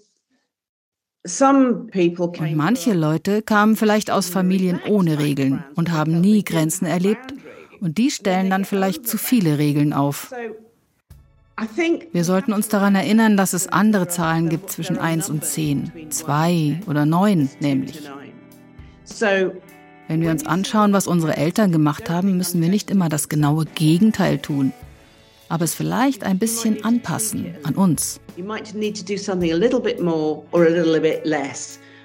manche 2.56 2.94
Leute 2.94 3.42
kamen 3.42 3.76
vielleicht 3.76 4.10
aus 4.10 4.28
Familien 4.28 4.80
ohne 4.88 5.18
Regeln 5.18 5.64
und 5.75 5.92
haben 5.92 6.20
nie 6.20 6.42
Grenzen 6.42 6.87
erlebt 6.87 7.34
und 7.80 7.98
die 7.98 8.10
stellen 8.10 8.50
dann 8.50 8.64
vielleicht 8.64 9.06
zu 9.06 9.18
viele 9.18 9.58
Regeln 9.58 9.92
auf. 9.92 10.32
Wir 12.12 12.25
sollten 12.25 12.52
uns 12.52 12.68
daran 12.68 12.94
erinnern, 12.94 13.37
dass 13.37 13.52
es 13.52 13.66
andere 13.66 14.08
Zahlen 14.08 14.48
gibt 14.48 14.70
zwischen 14.70 14.96
1 14.96 15.28
und 15.28 15.44
10, 15.44 16.10
2 16.10 16.82
oder 16.87 17.04
9 17.04 17.50
nämlich. 17.60 18.08
Wenn 20.09 20.23
wir 20.23 20.31
uns 20.31 20.47
anschauen, 20.47 20.95
was 20.95 21.07
unsere 21.07 21.37
Eltern 21.37 21.71
gemacht 21.71 22.09
haben, 22.09 22.38
müssen 22.38 22.62
wir 22.62 22.71
nicht 22.71 22.91
immer 22.91 23.11
das 23.11 23.29
genaue 23.29 23.67
Gegenteil 23.67 24.38
tun, 24.38 24.73
aber 25.50 25.65
es 25.65 25.75
vielleicht 25.75 26.25
ein 26.25 26.38
bisschen 26.38 26.83
anpassen 26.83 27.55
an 27.62 27.75
uns. 27.75 28.19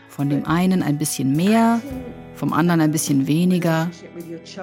Von 0.09 0.29
dem 0.29 0.45
einen 0.45 0.83
ein 0.83 0.97
bisschen 0.97 1.31
mehr, 1.31 1.81
vom 2.35 2.51
anderen 2.51 2.81
ein 2.81 2.91
bisschen 2.91 3.25
weniger, 3.25 3.89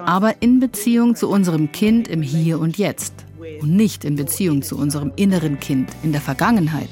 aber 0.05 0.35
in 0.39 0.59
Beziehung 0.59 1.15
zu 1.15 1.27
unserem 1.27 1.71
Kind 1.71 2.07
im 2.07 2.21
Hier 2.21 2.59
und 2.59 2.77
Jetzt 2.77 3.25
und 3.59 3.75
nicht 3.75 4.05
in 4.05 4.17
Beziehung 4.17 4.61
zu 4.61 4.77
unserem 4.77 5.13
inneren 5.15 5.59
Kind 5.59 5.89
in 6.03 6.11
der 6.11 6.21
Vergangenheit. 6.21 6.89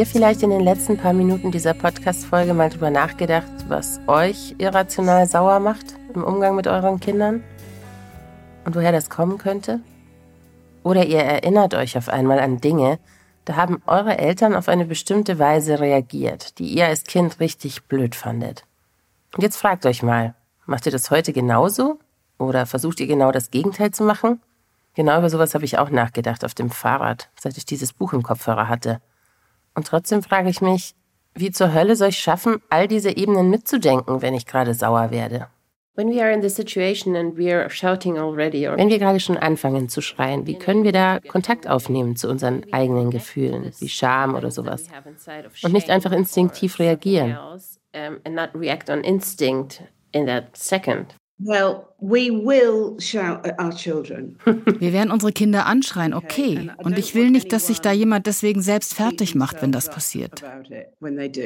Ihr 0.00 0.06
vielleicht 0.06 0.42
in 0.42 0.48
den 0.48 0.62
letzten 0.62 0.96
paar 0.96 1.12
Minuten 1.12 1.50
dieser 1.50 1.74
Podcast-Folge 1.74 2.54
mal 2.54 2.70
drüber 2.70 2.88
nachgedacht, 2.88 3.50
was 3.68 4.00
euch 4.06 4.54
irrational 4.56 5.26
sauer 5.26 5.60
macht 5.60 5.94
im 6.14 6.24
Umgang 6.24 6.56
mit 6.56 6.66
euren 6.66 7.00
Kindern? 7.00 7.44
Und 8.64 8.74
woher 8.74 8.92
das 8.92 9.10
kommen 9.10 9.36
könnte? 9.36 9.80
Oder 10.84 11.04
ihr 11.04 11.18
erinnert 11.18 11.74
euch 11.74 11.98
auf 11.98 12.08
einmal 12.08 12.38
an 12.38 12.62
Dinge, 12.62 12.98
da 13.44 13.56
haben 13.56 13.82
eure 13.84 14.16
Eltern 14.16 14.54
auf 14.54 14.70
eine 14.70 14.86
bestimmte 14.86 15.38
Weise 15.38 15.80
reagiert, 15.80 16.58
die 16.58 16.68
ihr 16.68 16.86
als 16.86 17.04
Kind 17.04 17.38
richtig 17.38 17.82
blöd 17.82 18.14
fandet. 18.14 18.64
Und 19.36 19.42
jetzt 19.42 19.58
fragt 19.58 19.84
euch 19.84 20.02
mal, 20.02 20.34
macht 20.64 20.86
ihr 20.86 20.92
das 20.92 21.10
heute 21.10 21.34
genauso? 21.34 21.98
Oder 22.38 22.64
versucht 22.64 23.00
ihr 23.00 23.06
genau 23.06 23.32
das 23.32 23.50
Gegenteil 23.50 23.90
zu 23.90 24.04
machen? 24.04 24.40
Genau 24.94 25.18
über 25.18 25.28
sowas 25.28 25.52
habe 25.54 25.66
ich 25.66 25.76
auch 25.76 25.90
nachgedacht 25.90 26.42
auf 26.42 26.54
dem 26.54 26.70
Fahrrad, 26.70 27.28
seit 27.38 27.58
ich 27.58 27.66
dieses 27.66 27.92
Buch 27.92 28.14
im 28.14 28.22
Kopfhörer 28.22 28.66
hatte. 28.66 29.02
Und 29.74 29.86
trotzdem 29.86 30.22
frage 30.22 30.50
ich 30.50 30.60
mich, 30.60 30.94
wie 31.34 31.50
zur 31.50 31.72
Hölle 31.72 31.96
soll 31.96 32.08
ich 32.08 32.18
schaffen, 32.18 32.60
all 32.70 32.88
diese 32.88 33.16
Ebenen 33.16 33.50
mitzudenken, 33.50 34.20
wenn 34.22 34.34
ich 34.34 34.46
gerade 34.46 34.74
sauer 34.74 35.10
werde? 35.10 35.46
Wenn 38.78 38.88
wir 38.88 38.98
gerade 38.98 39.20
schon 39.20 39.36
anfangen 39.36 39.88
zu 39.88 40.00
schreien, 40.00 40.46
wie 40.46 40.58
können 40.58 40.84
wir 40.84 40.92
da 40.92 41.18
Kontakt 41.20 41.68
aufnehmen 41.68 42.16
zu 42.16 42.28
unseren 42.28 42.64
eigenen 42.72 43.10
Gefühlen, 43.10 43.70
wie 43.80 43.88
Scham 43.88 44.34
oder 44.34 44.50
sowas? 44.50 44.86
Und 45.62 45.72
nicht 45.72 45.90
einfach 45.90 46.12
instinktiv 46.12 46.78
reagieren. 46.78 47.36
Well, 51.42 51.86
we 52.00 52.30
will 52.30 53.00
shout 53.00 53.46
at 53.46 53.58
our 53.58 53.74
children. 53.74 54.36
Wir 54.44 54.92
werden 54.92 55.10
unsere 55.10 55.32
Kinder 55.32 55.64
anschreien, 55.64 56.12
okay. 56.12 56.70
Und 56.78 56.98
ich 56.98 57.14
will 57.14 57.30
nicht, 57.30 57.52
dass 57.52 57.66
sich 57.66 57.80
da 57.80 57.92
jemand 57.92 58.26
deswegen 58.26 58.60
selbst 58.60 58.94
fertig 58.94 59.34
macht, 59.34 59.62
wenn 59.62 59.72
das 59.72 59.88
passiert. 59.88 60.42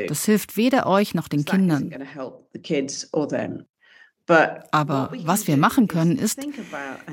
Das 0.08 0.24
hilft 0.24 0.56
weder 0.56 0.86
euch 0.86 1.14
noch 1.14 1.28
den 1.28 1.44
Kindern. 1.44 1.94
Aber 4.26 5.12
was 5.24 5.46
wir 5.46 5.56
machen 5.58 5.86
können, 5.86 6.18
ist, 6.18 6.40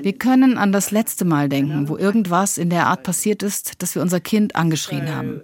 wir 0.02 0.14
können 0.14 0.58
an 0.58 0.72
das 0.72 0.92
letzte 0.92 1.26
Mal 1.26 1.50
denken, 1.50 1.90
wo 1.90 1.98
irgendwas 1.98 2.58
in 2.58 2.70
der 2.70 2.88
Art 2.88 3.04
passiert 3.04 3.44
ist, 3.44 3.82
dass 3.82 3.96
wir 3.96 4.02
unser 4.02 4.22
Kind 4.22 4.56
angeschrien 4.56 5.14
haben. 5.14 5.42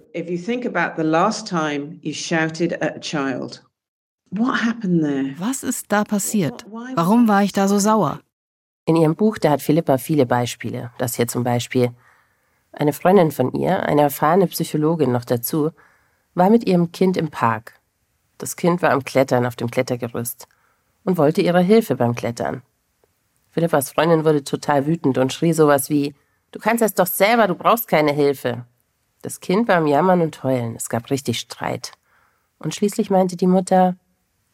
Was 4.31 5.63
ist 5.63 5.91
da 5.91 6.03
passiert? 6.03 6.65
Warum 6.96 7.27
war 7.27 7.43
ich 7.43 7.53
da 7.53 7.67
so 7.67 7.79
sauer? 7.79 8.19
In 8.86 8.96
ihrem 8.96 9.15
Buch, 9.15 9.38
da 9.38 9.51
hat 9.51 9.62
Philippa 9.62 9.98
viele 9.98 10.25
Beispiele. 10.25 10.91
Das 10.98 11.15
hier 11.15 11.27
zum 11.27 11.43
Beispiel. 11.43 11.91
Eine 12.72 12.93
Freundin 12.93 13.31
von 13.31 13.53
ihr, 13.53 13.84
eine 13.84 14.01
erfahrene 14.01 14.48
Psychologin 14.48 15.12
noch 15.12 15.25
dazu, 15.25 15.72
war 16.36 16.50
mit 16.50 16.67
ihrem 16.67 16.91
Kind 16.91 17.17
im 17.17 17.29
Park. 17.29 17.74
Das 18.38 18.55
Kind 18.55 18.81
war 18.81 18.91
am 18.91 19.03
Klettern 19.03 19.46
auf 19.46 19.55
dem 19.55 19.72
Klettergerüst 19.72 20.48
und 21.03 21.17
wollte 21.17 21.41
ihre 21.41 21.62
Hilfe 21.62 21.96
beim 21.96 22.15
Klettern. 22.15 22.62
Philippas 23.50 23.91
Freundin 23.91 24.24
wurde 24.24 24.43
total 24.43 24.86
wütend 24.86 25.17
und 25.17 25.34
schrie 25.34 25.53
sowas 25.53 25.89
wie, 25.89 26.13
Du 26.51 26.60
kannst 26.60 26.84
es 26.84 26.93
doch 26.93 27.07
selber, 27.07 27.48
du 27.48 27.55
brauchst 27.55 27.88
keine 27.88 28.13
Hilfe. 28.13 28.65
Das 29.22 29.39
Kind 29.39 29.67
war 29.67 29.77
am 29.77 29.88
Jammern 29.88 30.22
und 30.22 30.43
Heulen, 30.43 30.75
es 30.75 30.89
gab 30.89 31.10
richtig 31.10 31.39
Streit. 31.39 31.91
Und 32.60 32.74
schließlich 32.74 33.10
meinte 33.10 33.36
die 33.36 33.48
Mutter, 33.48 33.96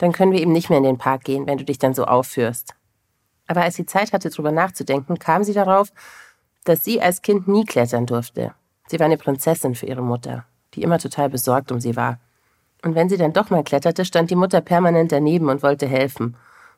dann 0.03 0.11
können 0.11 0.33
wir 0.33 0.41
eben 0.41 0.51
nicht 0.51 0.69
mehr 0.69 0.79
in 0.79 0.83
den 0.83 0.97
Park 0.97 1.23
gehen, 1.23 1.47
wenn 1.47 1.57
du 1.57 1.63
dich 1.63 1.79
dann 1.79 1.93
so 1.93 2.03
aufführst. 2.03 2.75
Aber 3.47 3.61
als 3.61 3.75
sie 3.75 3.85
Zeit 3.85 4.11
hatte, 4.11 4.29
darüber 4.29 4.51
nachzudenken, 4.51 5.17
kam 5.17 5.45
sie 5.45 5.53
darauf, 5.53 5.93
dass 6.65 6.83
sie 6.83 7.01
als 7.01 7.21
Kind 7.21 7.47
nie 7.47 7.63
klettern 7.63 8.05
durfte. 8.05 8.53
Sie 8.87 8.99
war 8.99 9.05
eine 9.05 9.17
Prinzessin 9.17 9.75
für 9.75 9.85
ihre 9.85 10.01
Mutter, 10.01 10.45
die 10.73 10.83
immer 10.83 10.99
total 10.99 11.29
besorgt 11.29 11.71
um 11.71 11.79
sie 11.79 11.95
war. 11.95 12.19
Und 12.83 12.95
wenn 12.95 13.07
sie 13.07 13.15
dann 13.15 13.31
doch 13.31 13.49
mal 13.49 13.63
kletterte, 13.63 14.03
stand 14.03 14.29
die 14.29 14.35
Mutter 14.35 14.59
permanent 14.59 15.13
daneben 15.13 15.47
und 15.47 15.63
wollte 15.63 15.87
helfen. 15.87 16.35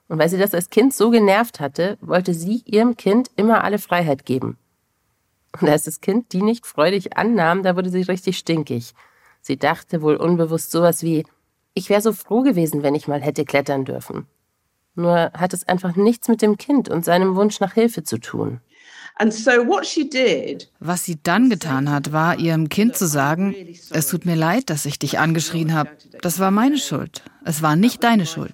Und 0.08 0.20
weil 0.20 0.30
sie 0.30 0.38
das 0.38 0.54
als 0.54 0.70
Kind 0.70 0.94
so 0.94 1.10
genervt 1.10 1.60
hatte, 1.60 1.98
wollte 2.02 2.36
sie 2.36 2.62
ihrem 2.66 2.96
Kind 2.96 3.32
immer 3.36 3.64
alle 3.64 3.80
Freiheit 3.80 4.26
geben. 4.26 4.60
Und 5.60 5.68
als 5.68 5.86
das 5.86 6.00
Kind 6.00 6.32
die 6.32 6.44
nicht 6.44 6.68
freudig 6.68 7.18
annahm, 7.18 7.64
da 7.64 7.76
wurde 7.76 7.90
sie 7.90 8.04
richtig 8.04 8.38
stinkig. 8.38 8.94
Sie 9.42 9.58
dachte 9.58 10.04
wohl 10.04 10.16
unbewusst 10.16 10.70
sowas 10.70 11.02
wie, 11.02 11.26
ich 11.76 11.90
wäre 11.90 12.02
so 12.02 12.14
froh 12.14 12.42
gewesen, 12.42 12.82
wenn 12.82 12.96
ich 12.96 13.08
mal 13.08 13.22
hätte 13.22 13.46
klettern 13.46 13.86
dürfen. 13.86 14.26
Nur 14.96 15.32
hat 15.34 15.54
es 15.54 15.68
einfach 15.68 15.96
nichts 15.96 16.30
mit 16.30 16.42
dem 16.42 16.58
Kind 16.58 16.90
und 16.90 17.06
seinem 17.06 17.36
Wunsch 17.36 17.60
nach 17.60 17.74
Hilfe 17.74 18.04
zu 18.04 18.18
tun. 18.18 18.62
Was 20.80 21.06
sie 21.06 21.18
dann 21.22 21.50
getan 21.50 21.92
hat, 21.92 22.12
war 22.12 22.40
ihrem 22.40 22.70
Kind 22.70 22.96
zu 22.96 23.08
sagen, 23.08 23.56
es 23.92 24.08
tut 24.08 24.26
mir 24.26 24.36
leid, 24.36 24.70
dass 24.70 24.86
ich 24.86 25.00
dich 25.00 25.20
angeschrien 25.20 25.74
habe. 25.74 25.92
Das 26.22 26.40
war 26.40 26.52
meine 26.52 26.78
Schuld. 26.78 27.24
Es 27.44 27.62
war 27.62 27.76
nicht 27.76 28.04
deine 28.04 28.26
Schuld. 28.26 28.54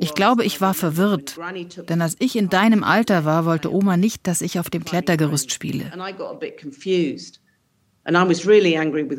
Ich 0.00 0.14
glaube, 0.14 0.44
ich 0.44 0.60
war 0.62 0.72
verwirrt, 0.74 1.38
denn 1.88 2.00
als 2.00 2.16
ich 2.18 2.36
in 2.36 2.48
deinem 2.48 2.82
Alter 2.82 3.26
war, 3.26 3.44
wollte 3.44 3.72
Oma 3.72 3.98
nicht, 3.98 4.26
dass 4.26 4.40
ich 4.40 4.58
auf 4.58 4.70
dem 4.70 4.84
Klettergerüst 4.84 5.52
spiele. 5.52 5.92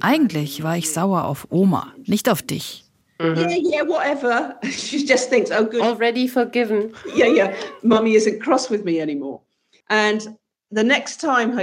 Eigentlich 0.02 0.64
war 0.64 0.78
ich 0.78 0.90
sauer 0.92 1.26
auf 1.26 1.48
Oma, 1.50 1.94
nicht 2.06 2.30
auf 2.30 2.42
dich. 2.42 2.84
Mhm. 3.20 3.36
Yeah, 3.36 3.58
yeah, 3.58 3.88
whatever. 3.88 4.60
She 4.70 5.06
just 5.06 5.30
thinks, 5.30 5.52
oh, 5.52 5.66
good. 5.66 5.82
Already 5.82 6.28
forgiven. 6.28 6.94
Yeah, 7.16 7.28
yeah. 7.28 7.54
Mommy 7.82 8.16
isn't 8.16 8.40
cross 8.40 8.70
with 8.70 8.84
me 8.84 9.02
anymore. 9.02 9.42
And 9.88 10.38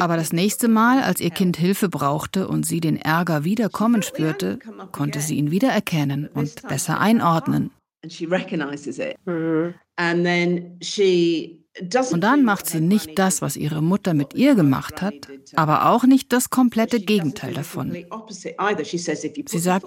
aber 0.00 0.16
das 0.16 0.32
nächste 0.32 0.68
Mal, 0.68 1.02
als 1.02 1.20
ihr 1.20 1.28
Kind 1.28 1.58
Hilfe 1.58 1.90
brauchte 1.90 2.48
und 2.48 2.64
sie 2.64 2.80
den 2.80 2.96
Ärger 2.96 3.44
wieder 3.44 3.68
kommen 3.68 4.02
spürte, 4.02 4.58
konnte 4.92 5.20
sie 5.20 5.36
ihn 5.36 5.50
wiedererkennen 5.50 6.26
und 6.32 6.66
besser 6.68 6.98
einordnen. 7.00 7.70
Mhm. 9.26 9.74
Und 12.12 12.20
dann 12.20 12.44
macht 12.44 12.66
sie 12.66 12.80
nicht 12.80 13.18
das, 13.18 13.42
was 13.42 13.56
ihre 13.56 13.82
Mutter 13.82 14.14
mit 14.14 14.34
ihr 14.34 14.54
gemacht 14.54 15.02
hat, 15.02 15.14
aber 15.56 15.90
auch 15.90 16.04
nicht 16.04 16.32
das 16.32 16.50
komplette 16.50 17.00
Gegenteil 17.00 17.52
davon. 17.52 17.96
Sie 18.30 19.58
sagt, 19.58 19.86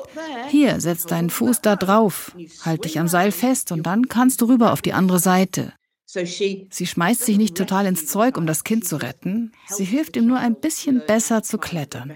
hier, 0.50 0.82
setz 0.82 1.06
deinen 1.06 1.30
Fuß 1.30 1.62
da 1.62 1.78
drauf, 1.78 2.36
halt 2.64 2.84
dich 2.84 3.00
am 3.00 3.08
Seil 3.08 3.32
fest 3.32 3.72
und 3.72 3.84
dann 3.84 4.10
kannst 4.10 4.42
du 4.42 4.46
rüber 4.46 4.74
auf 4.74 4.82
die 4.82 4.94
andere 4.94 5.20
Seite. 5.20 5.74
Sie 6.06 6.68
schmeißt 6.86 7.24
sich 7.24 7.38
nicht 7.38 7.56
total 7.56 7.86
ins 7.86 8.06
Zeug, 8.06 8.38
um 8.38 8.46
das 8.46 8.64
Kind 8.64 8.86
zu 8.86 8.98
retten. 8.98 9.54
Sie 9.68 9.86
hilft 9.86 10.18
ihm 10.18 10.26
nur 10.26 10.40
ein 10.40 10.56
bisschen 10.56 11.02
besser 11.06 11.42
zu 11.44 11.58
klettern, 11.58 12.14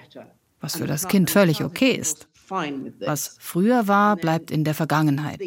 was 0.59 0.77
für 0.77 0.87
das 0.87 1.07
Kind 1.07 1.29
völlig 1.29 1.63
okay 1.63 1.91
ist. 1.91 2.27
Was 2.49 3.37
früher 3.39 3.87
war, 3.87 4.17
bleibt 4.17 4.51
in 4.51 4.65
der 4.65 4.73
Vergangenheit. 4.73 5.41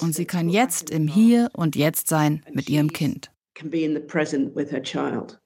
Und 0.00 0.14
sie 0.14 0.24
kann 0.24 0.48
jetzt 0.48 0.90
im 0.90 1.06
Hier 1.06 1.50
und 1.52 1.76
Jetzt 1.76 2.08
sein 2.08 2.42
mit 2.52 2.68
ihrem 2.68 2.92
Kind 2.92 3.30
can 3.60 3.70
be 3.70 3.84
in 3.84 3.94
the 3.94 4.00
present 4.00 4.56
with 4.56 4.72
her 4.72 4.82
child. 4.82 5.38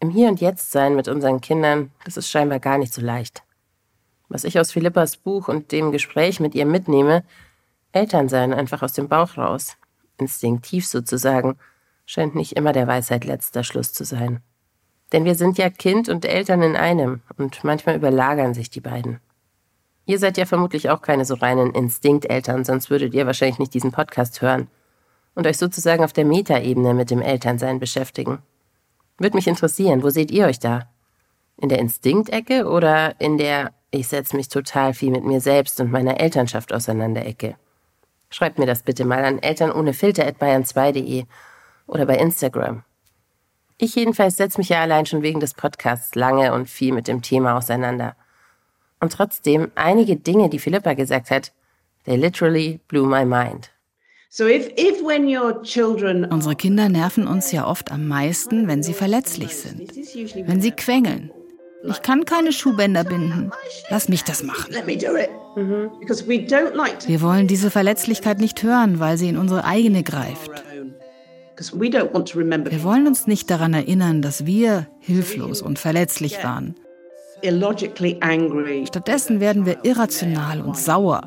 Im 0.00 0.10
Hier 0.10 0.28
und 0.28 0.40
Jetzt 0.40 0.72
sein 0.72 0.94
mit 0.94 1.08
unseren 1.08 1.40
Kindern, 1.40 1.90
das 2.04 2.16
ist 2.16 2.28
scheinbar 2.28 2.60
gar 2.60 2.76
nicht 2.76 2.92
so 2.92 3.00
leicht. 3.00 3.42
Was 4.28 4.44
ich 4.44 4.58
aus 4.58 4.72
Philippas 4.72 5.16
Buch 5.16 5.48
und 5.48 5.72
dem 5.72 5.92
Gespräch 5.92 6.40
mit 6.40 6.54
ihr 6.54 6.66
mitnehme, 6.66 7.24
Eltern 7.92 8.28
sein 8.28 8.52
einfach 8.52 8.82
aus 8.82 8.92
dem 8.92 9.08
Bauch 9.08 9.36
raus, 9.36 9.76
instinktiv 10.18 10.86
sozusagen, 10.86 11.56
scheint 12.04 12.34
nicht 12.34 12.56
immer 12.56 12.72
der 12.72 12.86
Weisheit 12.86 13.24
letzter 13.24 13.64
Schluss 13.64 13.92
zu 13.92 14.04
sein. 14.04 14.40
Denn 15.12 15.24
wir 15.24 15.34
sind 15.34 15.58
ja 15.58 15.70
Kind 15.70 16.08
und 16.08 16.24
Eltern 16.24 16.62
in 16.62 16.76
einem 16.76 17.20
und 17.36 17.64
manchmal 17.64 17.96
überlagern 17.96 18.54
sich 18.54 18.70
die 18.70 18.80
beiden. 18.80 19.20
Ihr 20.04 20.18
seid 20.18 20.36
ja 20.36 20.46
vermutlich 20.46 20.90
auch 20.90 21.00
keine 21.00 21.24
so 21.24 21.34
reinen 21.34 21.74
Instinkteltern, 21.74 22.64
sonst 22.64 22.90
würdet 22.90 23.14
ihr 23.14 23.26
wahrscheinlich 23.26 23.58
nicht 23.58 23.74
diesen 23.74 23.92
Podcast 23.92 24.42
hören 24.42 24.68
und 25.34 25.46
euch 25.46 25.58
sozusagen 25.58 26.04
auf 26.04 26.12
der 26.12 26.24
Metaebene 26.24 26.94
mit 26.94 27.10
dem 27.10 27.22
Elternsein 27.22 27.78
beschäftigen. 27.78 28.38
Würde 29.18 29.36
mich 29.36 29.46
interessieren, 29.46 30.02
wo 30.02 30.10
seht 30.10 30.30
ihr 30.30 30.46
euch 30.46 30.58
da? 30.58 30.88
In 31.56 31.68
der 31.68 31.78
Instinktecke 31.78 32.66
oder 32.68 33.20
in 33.20 33.38
der 33.38 33.72
Ich 33.90 34.08
setze 34.08 34.36
mich 34.36 34.48
total 34.48 34.94
viel 34.94 35.10
mit 35.10 35.24
mir 35.24 35.40
selbst 35.40 35.80
und 35.80 35.90
meiner 35.90 36.18
Elternschaft 36.18 36.72
auseinander 36.72 37.26
Ecke? 37.26 37.56
Schreibt 38.30 38.58
mir 38.58 38.66
das 38.66 38.82
bitte 38.82 39.04
mal 39.04 39.24
an 39.24 39.38
elternohnefilter.bayern2.de 39.38 41.24
oder 41.86 42.06
bei 42.06 42.16
Instagram. 42.16 42.84
Ich 43.76 43.96
jedenfalls 43.96 44.36
setze 44.36 44.58
mich 44.58 44.68
ja 44.68 44.80
allein 44.80 45.06
schon 45.06 45.22
wegen 45.22 45.40
des 45.40 45.54
Podcasts 45.54 46.14
lange 46.14 46.54
und 46.54 46.70
viel 46.70 46.94
mit 46.94 47.08
dem 47.08 47.20
Thema 47.20 47.56
auseinander. 47.56 48.14
Und 49.00 49.12
trotzdem, 49.12 49.72
einige 49.74 50.14
Dinge, 50.14 50.48
die 50.48 50.60
Philippa 50.60 50.94
gesagt 50.94 51.32
hat, 51.32 51.52
they 52.04 52.14
literally 52.14 52.78
blew 52.86 53.04
my 53.04 53.24
mind. 53.24 53.71
Unsere 56.30 56.56
Kinder 56.56 56.88
nerven 56.88 57.26
uns 57.26 57.52
ja 57.52 57.66
oft 57.66 57.92
am 57.92 58.08
meisten, 58.08 58.66
wenn 58.66 58.82
sie 58.82 58.94
verletzlich 58.94 59.56
sind, 59.56 59.94
wenn 60.48 60.62
sie 60.62 60.70
quengeln. 60.70 61.30
Ich 61.84 62.00
kann 62.00 62.24
keine 62.24 62.52
Schuhbänder 62.52 63.04
binden. 63.04 63.50
Lass 63.90 64.08
mich 64.08 64.24
das 64.24 64.42
machen. 64.42 64.72
let 64.72 64.86
me 64.86 64.96
do 64.96 65.16
it. 65.16 65.28
Because 66.00 66.26
we 66.26 66.36
don't 66.36 66.74
like 66.74 67.00
to 67.00 67.08
Wir 67.08 67.20
wollen 67.20 67.46
diese 67.46 67.70
Verletzlichkeit 67.70 68.38
nicht 68.38 68.62
hören, 68.62 69.00
weil 69.00 69.18
sie 69.18 69.28
in 69.28 69.36
unsere 69.36 69.64
eigene 69.64 70.02
greift. 70.02 70.50
because 71.54 71.78
we 71.78 71.88
don't 71.88 72.12
want 72.14 72.28
to 72.30 72.38
remember 72.38 72.70
Wir 72.70 72.82
wollen 72.82 73.06
uns 73.06 73.26
nicht 73.26 73.50
daran 73.50 73.74
erinnern, 73.74 74.22
dass 74.22 74.46
wir 74.46 74.86
hilflos 75.00 75.60
und 75.60 75.78
verletzlich 75.78 76.42
waren. 76.42 76.74
Illogically 77.42 78.16
angry. 78.20 78.84
Stattdessen 78.86 79.40
werden 79.40 79.66
wir 79.66 79.84
irrational 79.84 80.60
und 80.60 80.76
sauer, 80.76 81.22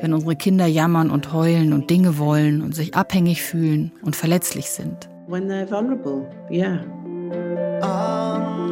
wenn 0.00 0.14
unsere 0.14 0.36
Kinder 0.36 0.66
jammern 0.66 1.10
und 1.10 1.32
heulen 1.32 1.72
und 1.72 1.90
Dinge 1.90 2.18
wollen 2.18 2.62
und 2.62 2.74
sich 2.74 2.94
abhängig 2.94 3.42
fühlen 3.42 3.92
und 4.02 4.16
verletzlich 4.16 4.70
sind. 4.70 5.08
when 5.28 5.46
they're 5.46 5.66
vulnerable. 5.66 6.26
Yeah. 6.50 6.80
losing 7.80 8.67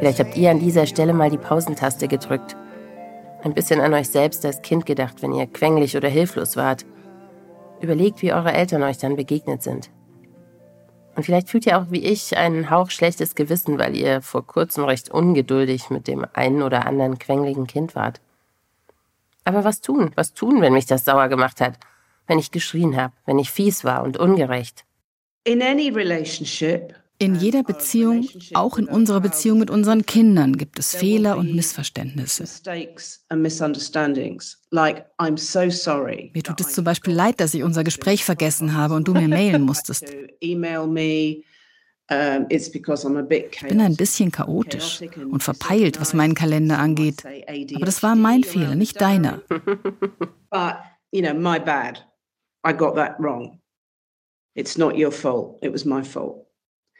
vielleicht 0.00 0.18
habt 0.18 0.36
ihr 0.36 0.50
an 0.50 0.58
dieser 0.58 0.86
Stelle 0.86 1.12
mal 1.12 1.30
die 1.30 1.38
Pausentaste 1.38 2.08
gedrückt. 2.08 2.56
Ein 3.42 3.54
bisschen 3.54 3.80
an 3.80 3.94
euch 3.94 4.08
selbst 4.08 4.44
als 4.44 4.62
Kind 4.62 4.84
gedacht, 4.84 5.22
wenn 5.22 5.32
ihr 5.32 5.46
quengelig 5.46 5.96
oder 5.96 6.08
hilflos 6.08 6.56
wart. 6.56 6.84
Überlegt, 7.80 8.20
wie 8.22 8.32
eure 8.32 8.52
Eltern 8.52 8.82
euch 8.82 8.98
dann 8.98 9.16
begegnet 9.16 9.62
sind. 9.62 9.90
Und 11.16 11.24
vielleicht 11.24 11.48
fühlt 11.48 11.66
ihr 11.66 11.78
auch 11.78 11.86
wie 11.90 12.04
ich 12.04 12.36
einen 12.36 12.70
Hauch 12.70 12.90
schlechtes 12.90 13.34
Gewissen, 13.34 13.78
weil 13.78 13.94
ihr 13.94 14.22
vor 14.22 14.46
kurzem 14.46 14.84
recht 14.84 15.10
ungeduldig 15.10 15.90
mit 15.90 16.08
dem 16.08 16.26
einen 16.32 16.62
oder 16.62 16.86
anderen 16.86 17.18
quengeligen 17.18 17.66
Kind 17.66 17.94
wart. 17.94 18.20
Aber 19.44 19.64
was 19.64 19.80
tun? 19.80 20.12
Was 20.14 20.32
tun, 20.34 20.60
wenn 20.60 20.72
mich 20.72 20.86
das 20.86 21.04
sauer 21.04 21.28
gemacht 21.28 21.60
hat? 21.60 21.78
Wenn 22.26 22.38
ich 22.38 22.50
geschrien 22.50 22.96
habe, 22.96 23.12
wenn 23.26 23.38
ich 23.38 23.50
fies 23.50 23.84
war 23.84 24.02
und 24.02 24.16
ungerecht? 24.16 24.84
In 25.44 25.62
any 25.62 25.88
relationship, 25.88 26.94
In 27.22 27.34
jeder 27.34 27.62
Beziehung, 27.62 28.26
auch 28.54 28.78
in 28.78 28.86
unserer 28.86 29.20
Beziehung 29.20 29.58
mit 29.58 29.68
unseren 29.68 30.06
Kindern, 30.06 30.56
gibt 30.56 30.78
es 30.78 30.96
Fehler 30.96 31.36
und 31.36 31.54
Missverständnisse. 31.54 32.44
Mir 36.32 36.42
tut 36.42 36.60
es 36.60 36.72
zum 36.72 36.84
Beispiel 36.84 37.12
leid, 37.12 37.38
dass 37.40 37.52
ich 37.52 37.62
unser 37.62 37.84
Gespräch 37.84 38.24
vergessen 38.24 38.74
habe 38.74 38.94
und 38.94 39.06
du 39.06 39.12
mir 39.12 39.28
mailen 39.28 39.60
musstest. 39.60 40.06
Ich 40.40 40.56
bin 40.58 40.64
ein 43.80 43.96
bisschen 43.96 44.32
chaotisch 44.32 45.02
und 45.30 45.42
verpeilt, 45.42 46.00
was 46.00 46.14
meinen 46.14 46.34
Kalender 46.34 46.78
angeht. 46.78 47.22
Aber 47.26 47.84
das 47.84 48.02
war 48.02 48.16
mein 48.16 48.44
Fehler, 48.44 48.74
nicht 48.74 48.98
deiner. 48.98 49.42
It's 54.54 54.76
not 54.76 54.96
your 54.98 55.12
fault. 55.12 55.62
It 55.62 55.72
was 55.72 55.84
my 55.84 56.02
fault. 56.02 56.46
Now, 56.46 56.48
in 56.48 56.48
our 56.48 56.99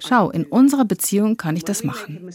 Schau, 0.00 0.30
in 0.30 0.44
unserer 0.44 0.84
Beziehung 0.84 1.36
kann 1.36 1.56
ich 1.56 1.64
das 1.64 1.82
machen. 1.82 2.30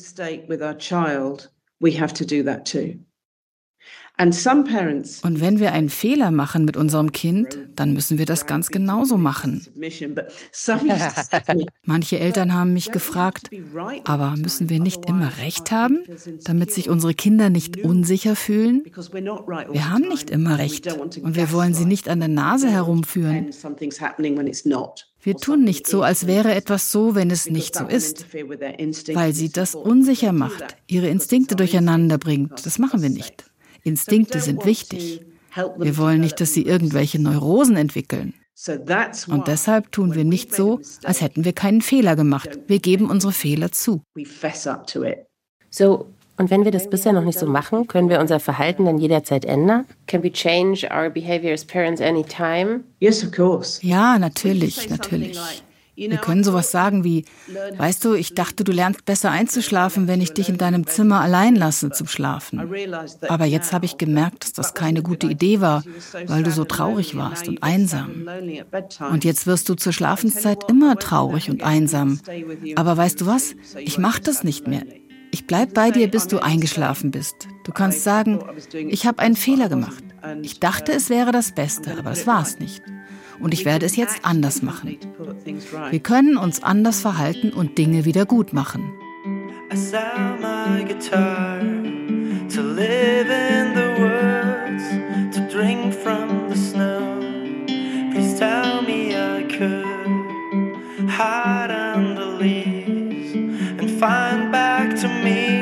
Und 4.18 5.42
wenn 5.42 5.60
wir 5.60 5.74
einen 5.74 5.90
Fehler 5.90 6.32
machen 6.32 6.66
mit 6.66 6.78
unserem 6.78 7.12
Kind, 7.12 7.58
dann 7.76 7.94
müssen 7.94 8.18
wir 8.18 8.26
das 8.26 8.46
ganz 8.46 8.70
genauso 8.70 9.18
machen. 9.18 9.66
Manche 11.84 12.20
Eltern 12.20 12.54
haben 12.54 12.74
mich 12.74 12.92
gefragt, 12.92 13.50
aber 14.06 14.36
müssen 14.38 14.70
wir 14.70 14.80
nicht 14.80 15.10
immer 15.10 15.38
recht 15.40 15.72
haben, 15.72 16.04
damit 16.44 16.72
sich 16.72 16.90
unsere 16.90 17.14
Kinder 17.14 17.50
nicht 17.50 17.84
unsicher 17.84 18.36
fühlen? 18.36 18.84
Wir 18.86 19.90
haben 19.90 20.08
nicht 20.08 20.30
immer 20.30 20.60
recht 20.60 20.92
und 20.94 21.36
wir 21.36 21.52
wollen 21.52 21.74
sie 21.74 21.86
nicht 21.86 22.08
an 22.08 22.20
der 22.20 22.30
Nase 22.30 22.70
herumführen. 22.70 23.50
Wir 25.22 25.38
tun 25.38 25.64
nicht 25.64 25.88
so, 25.88 26.04
als 26.04 26.28
wäre 26.28 26.54
etwas 26.54 26.92
so, 26.92 27.16
wenn 27.16 27.32
es 27.32 27.50
nicht 27.50 27.76
so 27.76 27.86
ist, 27.86 28.28
weil 29.14 29.34
sie 29.34 29.50
das 29.50 29.74
unsicher 29.74 30.32
macht, 30.32 30.78
ihre 30.88 31.08
Instinkte 31.08 31.56
durcheinander 31.56 32.20
bringt. 32.20 32.66
Das 32.66 32.78
machen 32.78 33.02
wir 33.02 33.10
nicht. 33.10 33.46
Instinkte 33.86 34.42
sind 34.42 34.66
wichtig. 34.66 35.22
Wir 35.78 35.98
wollen 35.98 36.20
nicht, 36.20 36.42
dass 36.42 36.54
sie 36.54 36.64
irgendwelche 36.64 37.22
Neurosen 37.22 37.78
entwickeln. 37.78 38.34
Und 39.28 39.48
deshalb 39.48 39.92
tun 39.92 40.16
wir 40.16 40.26
nicht 40.26 40.54
so, 40.54 40.80
als 41.04 41.22
hätten 41.22 41.46
wir 41.46 41.54
keinen 41.54 41.82
Fehler 41.82 42.16
gemacht. 42.16 42.50
Wir 42.68 42.80
geben 42.80 43.10
unsere 43.10 43.32
Fehler 43.32 43.72
zu. 43.72 44.02
we 44.16 44.26
fess 44.26 44.66
up 44.66 44.88
to 44.88 45.04
it. 45.04 45.26
So, 45.70 46.08
und 46.38 46.50
wenn 46.50 46.66
wir 46.66 46.72
das 46.72 46.90
bisher 46.90 47.14
noch 47.14 47.24
nicht 47.24 47.40
so 47.40 47.46
machen, 47.46 47.88
können 47.88 48.10
wir 48.10 48.20
unser 48.20 48.40
Verhalten 48.40 48.86
dann 48.86 48.98
jederzeit 48.98 49.46
ändern? 49.46 49.86
Can 50.08 50.24
we 50.24 50.32
change 50.32 50.88
our 50.90 51.10
behavior 51.10 51.54
as 51.54 51.64
parents 51.64 52.02
anytime? 52.02 52.82
Yes, 53.00 53.24
of 53.24 53.32
course. 53.32 53.86
Ja, 53.86 54.20
natürlich, 54.20 54.90
natürlich. 54.90 55.40
Wir 55.96 56.18
können 56.18 56.44
sowas 56.44 56.72
sagen 56.72 57.04
wie, 57.04 57.26
weißt 57.78 58.04
du, 58.04 58.14
ich 58.14 58.34
dachte, 58.34 58.64
du 58.64 58.72
lernst 58.72 59.06
besser 59.06 59.32
einzuschlafen, 59.32 60.08
wenn 60.08 60.22
ich 60.22 60.34
dich 60.34 60.50
in 60.50 60.58
deinem 60.58 60.88
Zimmer 60.88 61.22
allein 61.22 61.56
lasse 61.56 61.90
zum 61.92 62.08
Schlafen. 62.08 62.60
Aber 63.28 63.46
jetzt 63.46 63.72
habe 63.74 63.86
ich 63.86 63.98
gemerkt, 63.98 64.44
dass 64.44 64.54
das 64.54 64.74
keine 64.74 65.02
gute 65.02 65.28
Idee 65.28 65.62
war, 65.62 65.84
weil 66.28 66.44
du 66.44 66.52
so 66.52 66.66
traurig 66.66 67.16
warst 67.16 67.48
und 67.48 67.64
einsam. 67.64 68.28
Und 69.12 69.24
jetzt 69.24 69.48
wirst 69.48 69.70
du 69.70 69.76
zur 69.76 69.94
Schlafenszeit 69.94 70.70
immer 70.70 70.98
traurig 70.98 71.50
und 71.50 71.64
einsam. 71.64 72.20
Aber 72.76 72.98
weißt 72.98 73.22
du 73.22 73.26
was? 73.26 73.56
Ich 73.80 73.98
mache 73.98 74.22
das 74.22 74.44
nicht 74.44 74.68
mehr. 74.68 74.84
Ich 75.32 75.48
bleib 75.48 75.74
bei 75.74 75.92
dir, 75.92 76.10
bis 76.10 76.28
du 76.28 76.40
eingeschlafen 76.40 77.12
bist. 77.12 77.36
Du 77.66 77.72
kannst 77.72 78.04
sagen, 78.04 78.40
ich 78.74 79.06
habe 79.06 79.20
einen 79.20 79.36
Fehler 79.36 79.70
gemacht. 79.70 80.04
Ich 80.42 80.60
dachte, 80.60 80.92
es 80.94 81.10
wäre 81.10 81.32
das 81.32 81.54
Beste, 81.54 81.92
aber 81.92 82.12
das 82.12 82.26
war 82.26 82.42
es 82.42 82.60
nicht. 82.60 82.82
Und 83.40 83.54
ich 83.54 83.66
werde 83.66 83.86
es 83.86 83.96
jetzt 83.96 84.20
anders 84.24 84.62
machen. 84.62 84.98
Wir 85.92 86.00
können 86.00 86.38
uns 86.38 86.64
anders 86.64 87.02
verhalten 87.02 87.52
und 87.52 87.78
Dinge 87.78 88.06
wieder 88.06 88.26
gut 88.26 88.54
machen. 88.54 88.92
Hide 101.18 101.72
under 101.72 102.26
leaves 102.26 103.34
and 103.80 103.90
find 103.90 104.52
back 104.52 104.96
to 105.00 105.08
me 105.08 105.60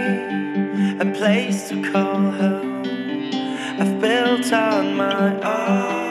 a 1.00 1.06
place 1.14 1.70
to 1.70 1.76
call 1.92 2.32
home. 2.32 2.84
I've 3.80 4.02
built 4.02 4.52
on 4.52 4.96
my 4.96 5.30
own, 5.44 6.03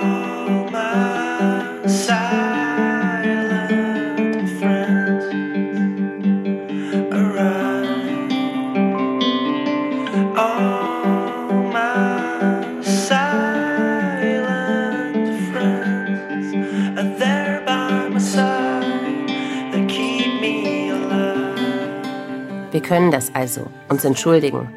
können 22.92 23.10
das 23.10 23.34
also, 23.34 23.62
uns 23.88 24.04
entschuldigen, 24.04 24.68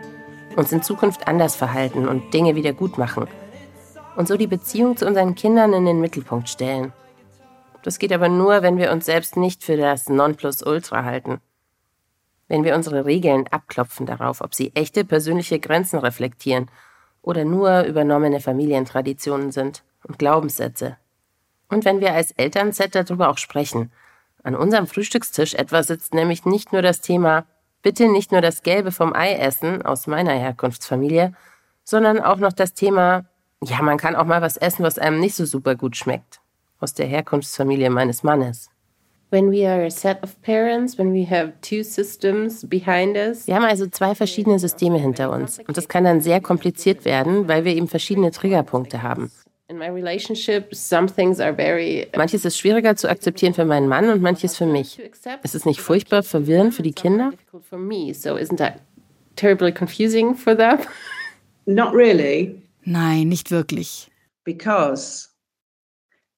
uns 0.56 0.72
in 0.72 0.82
Zukunft 0.82 1.28
anders 1.28 1.58
verhalten 1.58 2.08
und 2.08 2.34
Dinge 2.34 2.56
wieder 2.56 2.72
gut 2.72 2.98
machen. 2.98 3.28
Und 4.16 4.30
so 4.30 4.38
die 4.38 4.48
Beziehung 4.48 4.96
zu 4.96 5.06
unseren 5.06 5.36
Kindern 5.36 5.74
in 5.74 5.86
den 5.86 6.00
Mittelpunkt 6.00 6.48
stellen. 6.48 6.94
Das 7.84 8.00
geht 8.00 8.14
aber 8.14 8.30
nur, 8.30 8.62
wenn 8.62 8.78
wir 8.78 8.94
uns 8.94 9.06
selbst 9.06 9.36
nicht 9.36 9.66
für 9.66 9.76
das 9.76 10.08
Nonplusultra 10.08 11.04
halten. 11.04 11.42
Wenn 12.48 12.64
wir 12.64 12.76
unsere 12.76 13.06
Regeln 13.06 13.48
abklopfen 13.52 14.06
darauf, 14.06 14.40
ob 14.40 14.56
sie 14.56 14.72
echte 14.76 15.04
persönliche 15.04 15.60
Grenzen 15.60 16.00
reflektieren 16.00 16.72
oder 17.22 17.44
nur 17.44 17.82
übernommene 17.82 18.40
Familientraditionen 18.40 19.52
sind 19.52 19.84
und 20.08 20.20
Glaubenssätze. 20.20 20.96
Und 21.68 21.84
wenn 21.84 22.00
wir 22.00 22.14
als 22.14 22.32
Elternset 22.32 22.96
darüber 22.96 23.28
auch 23.28 23.38
sprechen. 23.38 23.92
An 24.42 24.56
unserem 24.56 24.88
Frühstückstisch 24.88 25.54
etwa 25.54 25.84
sitzt 25.84 26.14
nämlich 26.14 26.46
nicht 26.46 26.72
nur 26.72 26.82
das 26.82 27.02
Thema 27.02 27.46
bitte 27.86 28.12
nicht 28.12 28.32
nur 28.32 28.42
das 28.42 28.64
Gelbe 28.64 28.92
vom 28.92 29.14
Ei 29.14 29.34
essen 29.34 29.84
aus 29.84 30.08
meiner 30.08 30.32
Herkunftsfamilie, 30.32 31.34
sondern 31.84 32.20
auch 32.20 32.38
noch 32.38 32.52
das 32.52 32.74
Thema, 32.74 33.26
ja, 33.64 33.80
man 33.84 34.00
kann 34.00 34.16
auch 34.16 34.26
mal 34.26 34.42
was 34.42 34.58
essen, 34.58 34.84
was 34.84 34.98
einem 34.98 35.20
nicht 35.20 35.36
so 35.36 35.46
super 35.46 35.76
gut 35.76 35.96
schmeckt, 35.96 36.42
aus 36.80 36.96
der 36.96 37.06
Herkunftsfamilie 37.06 37.92
meines 37.92 38.24
Mannes. 38.24 38.72
When 39.30 39.52
we 39.52 39.70
are 39.70 39.86
a 39.86 39.92
set 39.92 40.18
of 40.24 40.42
parents, 40.42 40.98
when 40.98 41.14
we 41.14 41.30
have 41.30 41.54
two 41.62 41.84
systems 41.84 42.68
behind 42.68 43.18
us. 43.18 43.46
Wir 43.46 43.54
haben 43.54 43.66
also 43.66 43.86
zwei 43.86 44.16
verschiedene 44.16 44.58
Systeme 44.58 44.98
hinter 44.98 45.30
uns 45.30 45.60
und 45.60 45.78
das 45.78 45.88
kann 45.88 46.06
dann 46.06 46.22
sehr 46.22 46.42
kompliziert 46.42 47.06
werden, 47.06 47.48
weil 47.48 47.66
wir 47.66 47.76
eben 47.76 47.88
verschiedene 47.88 48.32
Triggerpunkte 48.32 49.04
haben. 49.04 49.32
In 49.68 49.80
my 49.80 49.88
relationship, 49.88 50.76
some 50.76 51.08
things 51.08 51.40
are 51.40 51.52
very 51.52 52.08
Manches 52.16 52.46
ist 52.46 52.58
schwieriger 52.60 52.96
zu 52.96 53.10
akzeptieren 53.10 53.56
für 53.56 53.66
meinen 53.66 53.88
Mann 53.88 54.10
und 54.10 54.22
manches 54.22 54.56
für 54.56 54.68
mich. 54.68 55.00
Ist 55.42 55.56
es 55.56 55.66
nicht 55.66 55.82
furchtbar 55.82 56.22
verwirrend 56.22 56.76
für 56.76 56.84
die 56.84 56.94
Kinder? 56.94 57.32
difficult 57.32 57.66
for 57.66 57.80
me. 57.80 58.14
So 58.14 58.36
isn't 58.36 58.58
that 58.58 58.82
terribly 59.36 59.72
confusing 59.72 60.36
for 60.36 60.56
them? 60.56 60.80
Not 61.66 61.96
really, 61.96 62.62
Nein, 62.84 63.28
nicht 63.28 63.50
wirklich. 63.50 64.12
because 64.44 65.30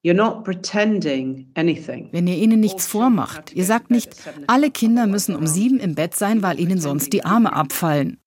you're 0.05 0.13
not 0.15 0.45
pretending 0.45 1.47
anything. 1.55 2.07
Wenn 2.13 2.27
ihr 2.27 2.37
ihnen 2.37 2.61
nichts 2.61 2.87
vormacht. 2.87 3.51
Ihr 3.53 3.65
sagt 3.65 3.91
nicht, 3.91 4.15
alle 4.47 4.71
Kinder 4.71 5.05
müssen 5.05 5.35
um 5.35 5.47
sieben 5.47 5.81
im 5.81 5.95
Bett 5.95 6.15
sein, 6.15 6.43
weil 6.43 6.61
ihnen 6.61 6.79
sonst 6.79 7.11
die 7.11 7.25
Arme 7.25 7.51
abfallen. 7.51 8.21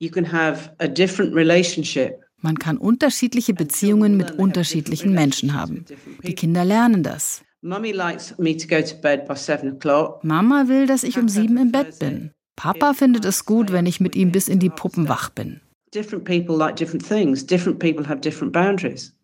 You 0.00 0.10
can 0.10 0.32
have 0.32 0.74
a 0.78 0.88
different 0.88 1.36
relationship. 1.36 2.18
Man 2.42 2.58
kann 2.58 2.78
unterschiedliche 2.78 3.54
Beziehungen 3.54 4.16
mit 4.16 4.32
unterschiedlichen 4.32 5.12
Menschen 5.12 5.54
haben. 5.54 5.84
Die 6.24 6.34
Kinder 6.34 6.64
lernen 6.64 7.02
das. 7.02 7.42
Mummy 7.62 7.92
likes 7.92 8.34
me 8.38 8.56
to 8.56 8.66
go 8.66 8.80
to 8.80 8.96
bed 8.96 9.28
by 9.28 9.36
seven 9.36 9.76
o'clock. 9.76 10.24
Mama 10.24 10.68
will, 10.68 10.86
dass 10.86 11.02
ich 11.02 11.18
um 11.18 11.28
sieben 11.28 11.58
im 11.58 11.70
Bett 11.72 11.98
bin. 11.98 12.30
Papa 12.56 12.94
findet 12.94 13.26
es 13.26 13.44
gut, 13.44 13.70
wenn 13.70 13.84
ich 13.84 14.00
mit 14.00 14.16
ihm 14.16 14.32
bis 14.32 14.48
in 14.48 14.58
die 14.58 14.70
Puppen 14.70 15.08
wach 15.08 15.28
bin. 15.28 15.60
Different 15.94 16.24
people 16.24 16.56
like 16.56 16.76
different 16.76 17.06
things. 17.06 17.44
Different 17.44 17.78
people 17.78 18.08
have 18.08 18.20
different 18.20 18.52
boundaries. 18.52 19.14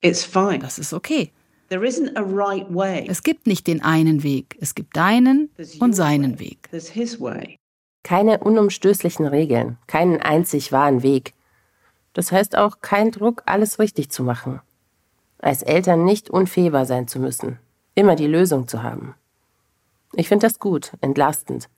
It's 0.00 0.24
fine. 0.24 0.60
Das 0.60 0.78
ist 0.78 0.92
okay. 0.92 1.32
There 1.70 1.84
isn't 1.84 2.16
a 2.16 2.22
right 2.22 2.66
way. 2.72 3.06
Es 3.08 3.22
gibt 3.22 3.46
nicht 3.46 3.66
den 3.66 3.82
einen 3.82 4.22
Weg. 4.22 4.56
Es 4.60 4.74
gibt 4.74 4.96
deinen 4.96 5.50
und 5.80 5.94
seinen 5.94 6.38
way. 6.38 6.50
Weg. 6.50 6.68
There's 6.70 6.88
his 6.88 7.20
way. 7.20 7.56
Keine 8.04 8.38
unumstößlichen 8.38 9.26
Regeln, 9.26 9.78
keinen 9.86 10.20
einzig 10.20 10.70
wahren 10.70 11.02
Weg. 11.02 11.32
Das 12.12 12.32
heißt 12.32 12.56
auch 12.56 12.80
kein 12.80 13.10
Druck, 13.10 13.42
alles 13.46 13.78
richtig 13.78 14.10
zu 14.10 14.22
machen. 14.22 14.60
Als 15.38 15.62
Eltern 15.62 16.04
nicht 16.04 16.30
unfehlbar 16.30 16.86
sein 16.86 17.08
zu 17.08 17.18
müssen, 17.18 17.58
immer 17.94 18.16
die 18.16 18.26
Lösung 18.26 18.68
zu 18.68 18.82
haben. 18.82 19.14
Ich 20.14 20.28
finde 20.28 20.46
das 20.46 20.58
gut, 20.58 20.92
entlastend. 21.00 21.68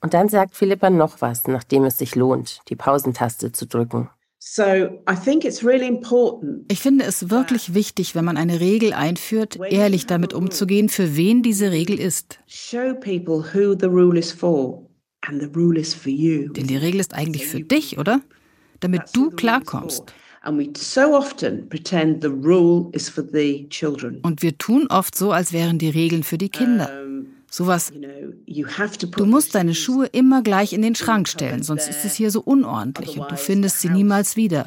Und 0.00 0.14
dann 0.14 0.28
sagt 0.28 0.56
Philippa 0.56 0.88
noch 0.88 1.20
was, 1.20 1.46
nachdem 1.46 1.84
es 1.84 1.98
sich 1.98 2.14
lohnt, 2.14 2.62
die 2.68 2.76
Pausentaste 2.76 3.52
zu 3.52 3.66
drücken. 3.66 4.08
So 4.42 4.62
I 4.62 5.14
think 5.22 5.44
it's 5.44 5.62
really 5.62 5.86
important. 5.86 6.64
Ich 6.72 6.80
finde 6.80 7.04
es 7.04 7.28
wirklich 7.28 7.74
wichtig, 7.74 8.14
wenn 8.14 8.24
man 8.24 8.38
eine 8.38 8.58
Regel 8.58 8.94
einführt, 8.94 9.58
ehrlich 9.68 10.06
damit 10.06 10.32
umzugehen, 10.32 10.88
für 10.88 11.14
wen 11.14 11.42
diese 11.42 11.70
Regel 11.70 12.00
ist. 12.00 12.38
Show 12.46 12.94
people 12.94 13.44
who 13.52 13.76
the 13.78 13.86
rule 13.86 14.18
is 14.18 14.32
for, 14.32 14.86
and 15.20 15.42
the 15.42 15.48
rule 15.54 15.78
is 15.78 15.92
for 15.92 16.10
you. 16.10 16.50
Denn 16.54 16.66
die 16.66 16.78
Regel 16.78 17.00
ist 17.00 17.12
eigentlich 17.12 17.46
für 17.46 17.60
dich, 17.60 17.98
oder? 17.98 18.22
Damit 18.80 19.02
du 19.12 19.30
klarkommst. 19.30 20.12
Und 24.22 24.42
wir 24.42 24.58
tun 24.58 24.86
oft 24.88 25.14
so, 25.14 25.32
als 25.32 25.52
wären 25.52 25.78
die 25.78 25.90
Regeln 25.90 26.22
für 26.22 26.38
die 26.38 26.48
Kinder. 26.48 26.90
Sowas, 27.52 27.92
du 27.92 29.26
musst 29.26 29.56
deine 29.56 29.74
Schuhe 29.74 30.06
immer 30.06 30.42
gleich 30.42 30.72
in 30.72 30.82
den 30.82 30.94
Schrank 30.94 31.28
stellen, 31.28 31.64
sonst 31.64 31.88
ist 31.88 32.04
es 32.04 32.14
hier 32.14 32.30
so 32.30 32.40
unordentlich 32.40 33.18
und 33.18 33.28
du 33.30 33.36
findest 33.36 33.80
sie 33.80 33.88
niemals 33.90 34.36
wieder. 34.36 34.66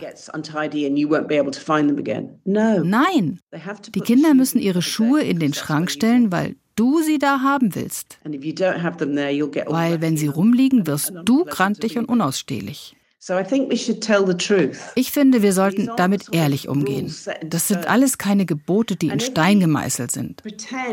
Nein, 2.45 3.39
die 3.95 4.01
Kinder 4.01 4.33
müssen 4.33 4.59
ihre 4.59 4.81
Schuhe 4.81 5.21
in 5.21 5.39
den 5.39 5.53
Schrank 5.53 5.91
stellen, 5.91 6.31
weil 6.33 6.57
du 6.75 7.01
sie 7.01 7.19
da 7.19 7.39
haben 7.39 7.73
willst. 7.73 8.17
Weil 8.25 10.01
wenn 10.01 10.17
sie 10.17 10.27
rumliegen, 10.27 10.85
wirst 10.85 11.13
du 11.23 11.45
grantig 11.45 11.97
und 11.97 12.05
unausstehlich. 12.05 12.97
So 13.25 13.39
I 13.39 13.43
think 13.45 13.71
we 13.71 13.77
should 13.77 14.01
tell 14.01 14.27
the 14.27 14.33
truth. 14.33 14.77
Ich 14.95 15.13
finde, 15.13 15.41
wir 15.41 15.53
sollten 15.53 15.89
damit 15.95 16.25
ehrlich 16.33 16.67
umgehen. 16.67 17.15
Das 17.45 17.69
sind 17.69 17.87
alles 17.87 18.17
keine 18.17 18.45
Gebote, 18.45 18.97
die 18.97 19.07
in 19.07 19.21
Stein 19.21 19.61
gemeißelt 19.61 20.11
sind. 20.11 20.43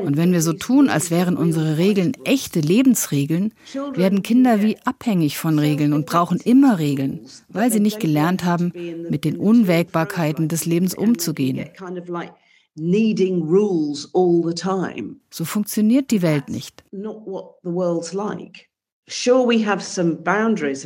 Und 0.05 0.17
wenn 0.17 0.33
wir 0.33 0.41
so 0.41 0.53
tun, 0.53 0.91
als 0.91 1.11
wären 1.11 1.37
unsere 1.37 1.77
Regeln 1.77 2.13
echte 2.25 2.61
Lebensregeln, 2.61 3.53
werden 3.95 4.23
Kinder 4.23 4.63
wie 4.63 4.77
abhängig 4.85 5.39
von 5.39 5.59
Regeln 5.59 5.93
und 5.93 6.07
brauchen 6.07 6.39
immer 6.39 6.79
Regeln, 6.79 7.27
weil 7.49 7.73
sie 7.73 7.81
nicht 7.81 7.99
gelernt 7.99 8.45
haben, 8.45 8.73
mit 9.11 9.25
den 9.25 9.37
Unwägbarkeiten 9.37 10.47
des 10.47 10.67
Lebens 10.67 10.95
umzugehen. 10.95 11.69
So 15.31 15.45
funktioniert 15.45 16.11
die 16.13 16.23
Welt 16.23 16.49
nicht. 16.49 16.85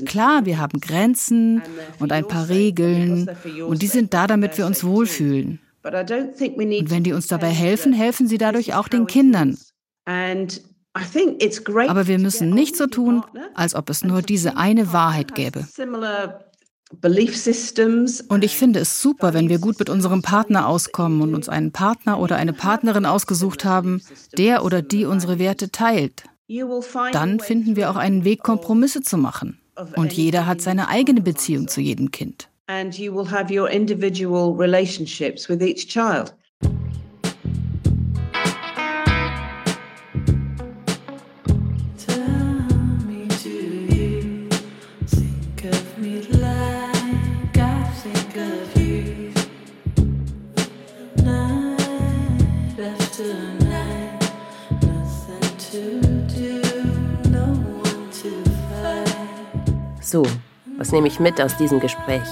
Klar, 0.07 0.47
wir 0.47 0.59
haben 0.59 0.81
Grenzen 0.81 1.63
und 1.99 2.13
ein 2.13 2.27
paar 2.27 2.49
Regeln 2.49 3.31
und 3.67 3.83
die 3.83 3.87
sind 3.87 4.15
da, 4.15 4.27
damit 4.27 4.57
wir 4.57 4.67
uns 4.67 4.83
wohlfühlen. 4.85 5.61
Und 5.85 6.91
wenn 6.91 7.05
die 7.05 7.11
to 7.11 7.17
uns 7.17 7.27
dabei 7.27 7.51
helfen, 7.51 7.93
helfen 7.93 8.27
sie 8.27 8.39
dadurch 8.39 8.75
auch 8.75 8.89
den 8.89 9.07
Kindern. 9.07 9.51
is. 9.51 9.75
And 10.07 10.63
I 10.97 11.03
think 11.03 11.43
it's 11.43 11.63
great 11.63 11.91
Aber 11.91 12.07
wir 12.07 12.19
müssen 12.19 12.51
nicht 12.51 12.77
so 12.77 12.87
tun, 12.87 13.23
als 13.55 13.75
ob 13.75 13.91
es 13.91 14.03
and 14.03 14.13
nur 14.13 14.23
diese 14.23 14.57
eine 14.57 14.93
Wahrheit 14.93 15.35
gäbe. 15.35 15.67
Und 18.29 18.45
ich 18.45 18.57
finde 18.57 18.81
es 18.81 19.03
super, 19.03 19.35
wenn 19.35 19.49
wir 19.49 19.59
gut 19.59 19.79
mit 19.81 19.91
unserem 19.91 20.23
Partner 20.23 20.69
auskommen 20.69 21.21
und 21.23 21.35
uns 21.35 21.49
einen 21.49 21.73
Partner 21.73 22.21
oder 22.21 22.37
eine 22.37 22.53
Partnerin 22.53 23.07
ausgesucht 23.07 23.65
haben, 23.65 24.01
der 24.39 24.65
oder 24.65 24.83
die 24.83 25.05
unsere 25.05 25.41
Werte 25.41 25.71
teilt. 25.71 26.25
Dann 27.13 27.41
finden 27.41 27.77
wir 27.77 27.91
auch 27.91 27.97
einen 27.97 28.25
Weg, 28.25 28.43
Kompromisse 28.43 29.03
zu 29.03 29.17
machen. 29.17 29.61
Und 29.97 30.13
jeder 30.13 30.47
hat 30.47 30.61
seine 30.61 30.89
eigene 30.89 31.21
Beziehung 31.21 31.69
zu 31.69 31.81
jedem 31.81 32.11
Kind. 32.11 32.49
and 32.67 32.99
you 32.99 33.13
will 33.13 33.27
have 33.27 33.51
your 33.51 33.69
individual 33.69 34.55
relationships 34.55 35.49
with 35.49 35.61
each 35.63 35.87
child. 35.87 36.35
So, 60.15 60.23
was 60.79 60.93
nehme 60.93 61.09
ich 61.09 61.19
mit 61.19 61.41
aus 61.41 61.57
diesem 61.57 61.81
Gespräch? 61.81 62.23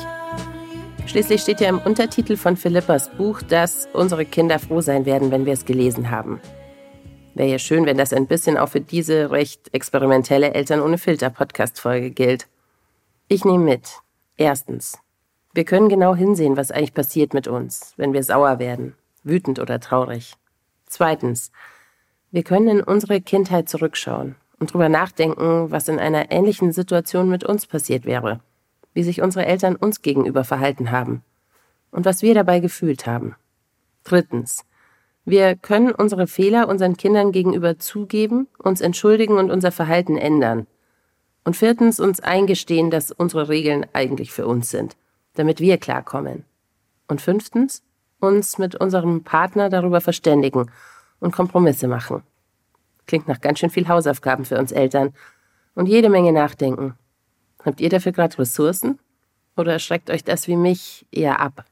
Schließlich 1.07 1.43
steht 1.43 1.61
ja 1.61 1.69
im 1.69 1.81
Untertitel 1.81 2.37
von 2.37 2.57
Philippas 2.57 3.11
Buch, 3.11 3.43
dass 3.43 3.89
unsere 3.93 4.25
Kinder 4.25 4.61
froh 4.61 4.81
sein 4.81 5.05
werden, 5.05 5.33
wenn 5.33 5.47
wir 5.47 5.53
es 5.53 5.65
gelesen 5.65 6.13
haben. 6.13 6.41
Wäre 7.35 7.49
ja 7.49 7.59
schön, 7.59 7.85
wenn 7.85 7.99
das 7.99 8.13
ein 8.13 8.29
bisschen 8.29 8.57
auch 8.57 8.69
für 8.69 8.81
diese 8.81 9.33
recht 9.33 9.75
experimentelle 9.75 10.55
Eltern 10.55 10.81
ohne 10.81 10.97
Filter 10.97 11.29
Podcast-Folge 11.29 12.13
gilt. 12.13 12.47
Ich 13.27 13.45
nehme 13.45 13.65
mit. 13.65 13.99
Erstens. 14.37 15.01
Wir 15.53 15.65
können 15.65 15.89
genau 15.89 16.15
hinsehen, 16.15 16.57
was 16.57 16.71
eigentlich 16.71 16.95
passiert 16.95 17.35
mit 17.35 17.49
uns, 17.49 17.95
wenn 17.97 18.13
wir 18.13 18.23
sauer 18.23 18.61
werden, 18.61 18.95
wütend 19.25 19.59
oder 19.59 19.81
traurig. 19.81 20.35
Zweitens. 20.87 21.51
Wir 22.31 22.45
können 22.45 22.69
in 22.69 22.81
unsere 22.81 23.21
Kindheit 23.21 23.69
zurückschauen 23.69 24.37
und 24.63 24.73
drüber 24.73 24.89
nachdenken, 24.89 25.73
was 25.73 25.89
in 25.89 25.99
einer 25.99 26.31
ähnlichen 26.31 26.71
Situation 26.71 27.29
mit 27.29 27.43
uns 27.43 27.67
passiert 27.67 28.05
wäre, 28.05 28.39
wie 28.95 29.03
sich 29.03 29.21
unsere 29.21 29.45
Eltern 29.45 29.75
uns 29.75 30.03
gegenüber 30.03 30.45
verhalten 30.45 30.93
haben 30.93 31.25
und 31.91 32.05
was 32.05 32.23
wir 32.23 32.33
dabei 32.33 32.61
gefühlt 32.61 33.05
haben. 33.05 33.35
Drittens. 34.05 34.65
Wir 35.25 35.57
können 35.57 35.91
unsere 35.91 36.29
Fehler 36.29 36.69
unseren 36.69 36.97
Kindern 36.97 37.33
gegenüber 37.33 37.81
zugeben, 37.81 38.47
uns 38.57 38.81
entschuldigen 38.81 39.37
und 39.37 39.51
unser 39.51 39.73
Verhalten 39.73 40.17
ändern. 40.17 40.69
Und 41.43 41.57
viertens 41.57 41.99
uns 41.99 42.21
eingestehen, 42.21 42.93
dass 42.93 43.11
unsere 43.11 43.49
Regeln 43.49 43.85
eigentlich 43.93 44.31
für 44.31 44.47
uns 44.47 44.71
sind, 44.71 44.97
damit 45.35 45.59
wir 45.59 45.77
klarkommen. 45.79 46.45
Und 47.09 47.21
fünftens 47.21 47.83
uns 48.21 48.59
mit 48.59 48.77
unserem 48.77 49.25
Partner 49.25 49.71
darüber 49.71 50.01
verständigen 50.01 50.71
und 51.19 51.33
Kompromisse 51.33 51.89
machen. 51.89 52.23
Klingt 53.07 53.29
nach 53.29 53.41
ganz 53.41 53.59
schön 53.59 53.71
viel 53.71 53.89
Hausaufgaben 53.89 54.45
für 54.45 54.59
uns 54.59 54.73
Eltern 54.73 55.13
und 55.75 55.87
jede 55.87 56.09
Menge 56.09 56.33
Nachdenken. 56.33 56.95
Habt 57.65 57.81
ihr 57.81 57.89
dafür 57.89 58.13
gerade 58.13 58.39
Ressourcen? 58.39 58.99
Oder 59.57 59.79
schreckt 59.79 60.11
euch 60.11 60.25
das 60.25 60.49
wie 60.49 60.57
mich 60.57 61.07
eher 61.11 61.41
ab? 61.41 61.65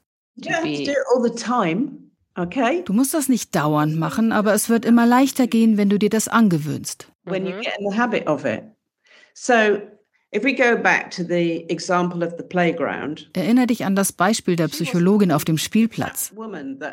Okay? 2.36 2.82
Du 2.84 2.92
musst 2.92 3.14
das 3.14 3.28
nicht 3.28 3.54
dauernd 3.54 3.96
machen, 3.98 4.32
aber 4.32 4.54
es 4.54 4.68
wird 4.68 4.84
immer 4.84 5.06
leichter 5.06 5.46
gehen, 5.46 5.76
wenn 5.76 5.90
du 5.90 5.98
dir 5.98 6.10
das 6.10 6.28
angewöhnst. 6.28 7.08
When 7.24 7.46
you 7.46 7.52
get 7.60 7.72
in 7.78 7.90
the 7.90 7.96
habit 7.98 8.26
of 8.26 8.44
it. 8.44 8.62
So 9.34 9.80
if 10.32 10.44
we 10.44 10.54
go 10.54 10.76
back 10.76 11.10
to 11.10 11.24
the 11.24 11.64
example 11.68 12.22
of 12.22 12.34
the 12.36 12.44
playground, 12.44 13.28
Erinnere 13.34 13.66
dich 13.66 13.84
an 13.84 13.96
das 13.96 14.12
Beispiel 14.12 14.56
der 14.56 14.68
Psychologin 14.68 15.32
auf 15.32 15.44
dem 15.44 15.58
Spielplatz. 15.58 16.32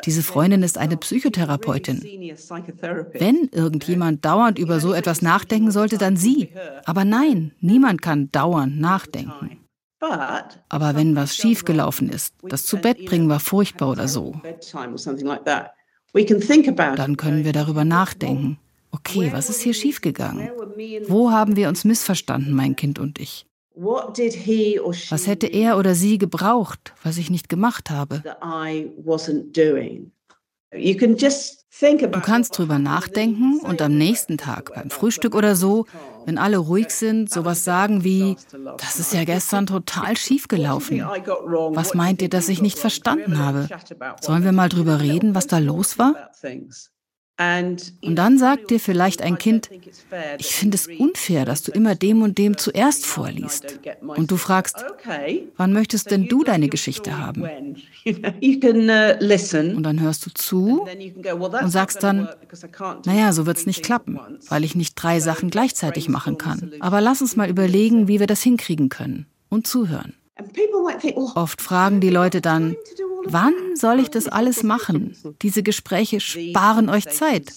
Diese 0.04 0.22
Freundin 0.22 0.62
ist 0.62 0.78
eine 0.78 0.96
Psychotherapeutin. 0.96 2.00
Wenn 2.00 3.48
irgendjemand 3.52 4.24
dauernd 4.24 4.58
über 4.58 4.80
so 4.80 4.92
etwas 4.92 5.22
nachdenken 5.22 5.70
sollte, 5.70 5.98
dann 5.98 6.16
sie. 6.16 6.50
Aber 6.84 7.04
nein, 7.04 7.52
niemand 7.60 8.02
kann 8.02 8.30
dauernd 8.32 8.80
nachdenken. 8.80 9.58
Aber 10.00 10.94
wenn 10.94 11.16
was 11.16 11.34
schiefgelaufen 11.34 12.08
ist, 12.08 12.34
das 12.42 12.64
zu 12.64 12.76
Bett 12.78 13.04
bringen 13.04 13.28
war 13.28 13.40
furchtbar 13.40 13.90
oder 13.90 14.06
so, 14.08 14.40
dann 16.96 17.16
können 17.16 17.44
wir 17.44 17.52
darüber 17.52 17.84
nachdenken. 17.84 18.58
Okay, 18.90 19.32
was 19.32 19.50
ist 19.50 19.60
hier 19.60 19.74
schiefgegangen? 19.74 20.50
Wo 21.08 21.30
haben 21.30 21.56
wir 21.56 21.68
uns 21.68 21.84
missverstanden, 21.84 22.54
mein 22.54 22.76
Kind 22.76 22.98
und 22.98 23.18
ich? 23.18 23.46
Was 23.74 25.26
hätte 25.26 25.46
er 25.46 25.78
oder 25.78 25.94
sie 25.94 26.18
gebraucht, 26.18 26.94
was 27.02 27.16
ich 27.16 27.30
nicht 27.30 27.48
gemacht 27.48 27.90
habe? 27.90 28.22
Du 30.70 32.20
kannst 32.20 32.58
drüber 32.58 32.78
nachdenken 32.78 33.60
und 33.60 33.80
am 33.80 33.96
nächsten 33.96 34.36
Tag 34.36 34.74
beim 34.74 34.90
Frühstück 34.90 35.34
oder 35.34 35.54
so, 35.54 35.86
wenn 36.26 36.36
alle 36.38 36.58
ruhig 36.58 36.90
sind, 36.90 37.30
sowas 37.30 37.64
sagen 37.64 38.04
wie, 38.04 38.36
das 38.78 38.98
ist 38.98 39.14
ja 39.14 39.24
gestern 39.24 39.66
total 39.66 40.16
schief 40.16 40.48
gelaufen. 40.48 41.00
Was 41.00 41.94
meint 41.94 42.20
ihr, 42.20 42.28
dass 42.28 42.48
ich 42.48 42.60
nicht 42.60 42.78
verstanden 42.78 43.38
habe? 43.38 43.68
Sollen 44.20 44.44
wir 44.44 44.52
mal 44.52 44.68
drüber 44.68 45.00
reden, 45.00 45.34
was 45.34 45.46
da 45.46 45.58
los 45.58 45.98
war? 45.98 46.30
Und 47.38 48.16
dann 48.16 48.36
sagt 48.36 48.70
dir 48.70 48.80
vielleicht 48.80 49.22
ein 49.22 49.38
Kind, 49.38 49.70
ich 50.38 50.54
finde 50.54 50.74
es 50.74 50.88
unfair, 50.88 51.44
dass 51.44 51.62
du 51.62 51.70
immer 51.70 51.94
dem 51.94 52.22
und 52.22 52.36
dem 52.36 52.58
zuerst 52.58 53.06
vorliest. 53.06 53.78
Und 54.02 54.32
du 54.32 54.36
fragst, 54.36 54.84
wann 55.56 55.72
möchtest 55.72 56.10
denn 56.10 56.26
du 56.26 56.42
deine 56.42 56.68
Geschichte 56.68 57.16
haben? 57.16 57.44
Und 58.04 59.82
dann 59.82 60.00
hörst 60.00 60.26
du 60.26 60.30
zu 60.30 60.86
und 61.62 61.70
sagst 61.70 62.02
dann, 62.02 62.28
naja, 63.04 63.32
so 63.32 63.46
wird 63.46 63.58
es 63.58 63.66
nicht 63.66 63.84
klappen, 63.84 64.18
weil 64.48 64.64
ich 64.64 64.74
nicht 64.74 64.94
drei 64.94 65.20
Sachen 65.20 65.50
gleichzeitig 65.50 66.08
machen 66.08 66.38
kann. 66.38 66.72
Aber 66.80 67.00
lass 67.00 67.20
uns 67.20 67.36
mal 67.36 67.50
überlegen, 67.50 68.08
wie 68.08 68.18
wir 68.18 68.26
das 68.26 68.42
hinkriegen 68.42 68.88
können. 68.88 69.26
Und 69.50 69.66
zuhören. 69.66 70.14
Oft 71.34 71.60
fragen 71.60 72.00
die 72.00 72.10
Leute 72.10 72.40
dann, 72.40 72.76
wann 73.24 73.54
soll 73.74 74.00
ich 74.00 74.08
das 74.08 74.28
alles 74.28 74.62
machen? 74.62 75.16
Diese 75.42 75.62
Gespräche 75.62 76.20
sparen 76.20 76.88
euch 76.88 77.08
Zeit, 77.08 77.52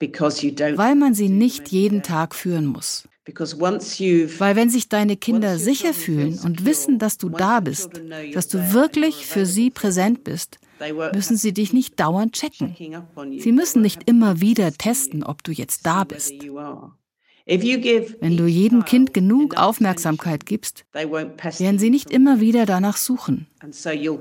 weil 0.00 0.94
man 0.94 1.14
sie 1.14 1.28
nicht 1.28 1.68
jeden 1.68 2.02
Tag 2.02 2.34
führen 2.34 2.66
muss. 2.66 3.08
Weil 3.24 4.56
wenn 4.56 4.68
sich 4.68 4.88
deine 4.88 5.16
Kinder 5.16 5.58
sicher 5.58 5.94
fühlen 5.94 6.40
und 6.40 6.64
wissen, 6.64 6.98
dass 6.98 7.18
du 7.18 7.28
da 7.28 7.60
bist, 7.60 7.90
dass 8.34 8.48
du 8.48 8.72
wirklich 8.72 9.26
für 9.26 9.46
sie 9.46 9.70
präsent 9.70 10.24
bist, 10.24 10.58
müssen 11.14 11.36
sie 11.36 11.52
dich 11.52 11.72
nicht 11.72 12.00
dauernd 12.00 12.32
checken. 12.32 12.74
Sie 13.38 13.52
müssen 13.52 13.80
nicht 13.82 14.08
immer 14.08 14.40
wieder 14.40 14.72
testen, 14.72 15.22
ob 15.22 15.44
du 15.44 15.52
jetzt 15.52 15.86
da 15.86 16.02
bist. 16.02 16.32
Wenn 17.46 18.36
du 18.36 18.46
jedem 18.46 18.84
Kind 18.84 19.14
genug 19.14 19.56
Aufmerksamkeit 19.56 20.46
gibst, 20.46 20.84
werden 20.92 21.78
sie 21.78 21.90
nicht 21.90 22.10
immer 22.10 22.40
wieder 22.40 22.66
danach 22.66 22.96
suchen. 22.96 23.46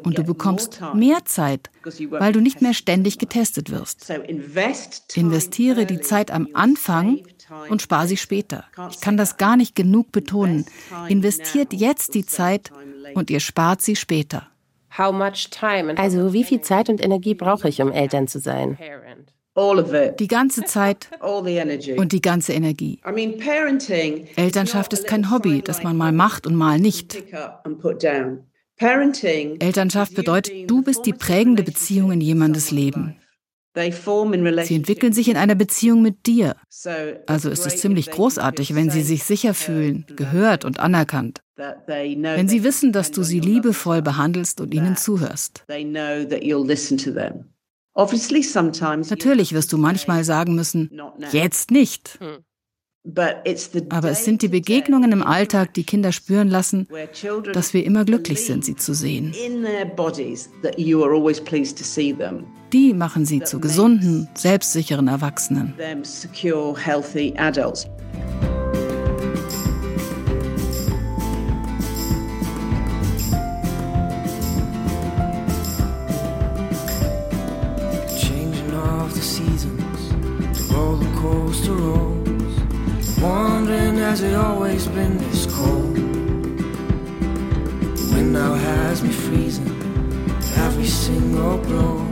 Und 0.03 0.17
du 0.17 0.23
bekommst 0.23 0.81
mehr 0.93 1.25
Zeit, 1.25 1.69
weil 2.10 2.34
du 2.34 2.39
nicht 2.39 2.62
mehr 2.62 2.73
ständig 2.73 3.17
getestet 3.17 3.69
wirst. 3.69 4.12
Investiere 5.13 5.86
die 5.86 6.01
Zeit 6.01 6.31
am 6.31 6.47
Anfang 6.53 7.21
und 7.69 7.81
spar 7.81 8.07
sie 8.07 8.17
später. 8.17 8.65
Ich 8.89 9.01
kann 9.01 9.17
das 9.17 9.38
gar 9.38 9.57
nicht 9.57 9.75
genug 9.75 10.12
betonen. 10.12 10.65
Investiert 11.10 11.73
jetzt 11.73 12.15
die 12.15 12.25
Zeit 12.25 12.71
und 13.13 13.29
ihr 13.29 13.39
spart 13.39 13.81
sie 13.81 13.95
später. 13.95 14.47
Also 15.95 16.34
wie 16.34 16.43
viel 16.43 16.62
Zeit 16.62 16.89
und 16.89 17.03
Energie 17.03 17.34
brauche 17.34 17.69
ich, 17.69 17.81
um 17.81 17.91
Eltern 17.91 18.27
zu 18.27 18.39
sein? 18.39 18.77
Die 19.55 20.27
ganze 20.27 20.63
Zeit 20.63 21.09
und 21.21 22.11
die 22.13 22.21
ganze 22.21 22.53
Energie. 22.53 23.01
Elternschaft 24.35 24.93
ist 24.93 25.07
kein 25.07 25.29
Hobby, 25.29 25.61
das 25.61 25.83
man 25.83 25.97
mal 25.97 26.13
macht 26.13 26.47
und 26.47 26.55
mal 26.55 26.79
nicht. 26.79 27.21
Elternschaft 28.79 30.15
bedeutet, 30.15 30.69
du 30.69 30.81
bist 30.81 31.05
die 31.05 31.13
prägende 31.13 31.63
Beziehung 31.63 32.11
in 32.13 32.21
jemandes 32.21 32.71
Leben. 32.71 33.17
Sie 33.73 34.75
entwickeln 34.75 35.13
sich 35.13 35.29
in 35.29 35.37
einer 35.37 35.55
Beziehung 35.55 36.01
mit 36.01 36.25
dir. 36.25 36.55
Also 37.25 37.49
ist 37.49 37.65
es 37.65 37.77
ziemlich 37.77 38.11
großartig, 38.11 38.75
wenn 38.75 38.89
sie 38.89 39.01
sich 39.01 39.23
sicher 39.23 39.53
fühlen, 39.53 40.05
gehört 40.15 40.65
und 40.65 40.79
anerkannt. 40.79 41.41
Wenn 41.55 42.47
sie 42.49 42.63
wissen, 42.63 42.91
dass 42.91 43.11
du 43.11 43.23
sie 43.23 43.39
liebevoll 43.39 44.01
behandelst 44.01 44.59
und 44.59 44.73
ihnen 44.73 44.97
zuhörst. 44.97 45.65
Natürlich 47.95 49.54
wirst 49.54 49.73
du 49.73 49.77
manchmal 49.77 50.23
sagen 50.23 50.56
müssen, 50.56 50.91
jetzt 51.32 51.71
nicht. 51.71 52.19
Aber 53.89 54.12
es 54.12 54.25
sind 54.25 54.43
die 54.43 54.47
Begegnungen 54.47 55.12
im 55.12 55.23
Alltag, 55.23 55.73
die 55.73 55.84
Kinder 55.84 56.12
spüren 56.12 56.49
lassen, 56.49 56.88
dass 57.54 57.73
wir 57.73 57.84
immer 57.84 58.06
glücklich 58.06 58.45
sind, 58.45 58.63
sie 58.63 58.75
zu 58.75 58.93
sehen. 58.93 59.34
Die 62.71 62.93
machen 62.93 63.25
sie 63.25 63.41
zu 63.41 63.60
gesunden, 63.60 64.30
selbstsicheren 64.36 65.08
Erwachsenen. 65.08 65.73
Has 84.12 84.21
it 84.24 84.36
always 84.36 84.88
been 84.88 85.17
this 85.19 85.45
cold? 85.45 85.95
The 87.95 88.13
wind 88.13 88.34
now 88.34 88.54
has 88.56 89.02
me 89.02 89.10
freezing, 89.10 89.71
every 90.58 90.86
single 90.86 91.58
blow. 91.60 92.06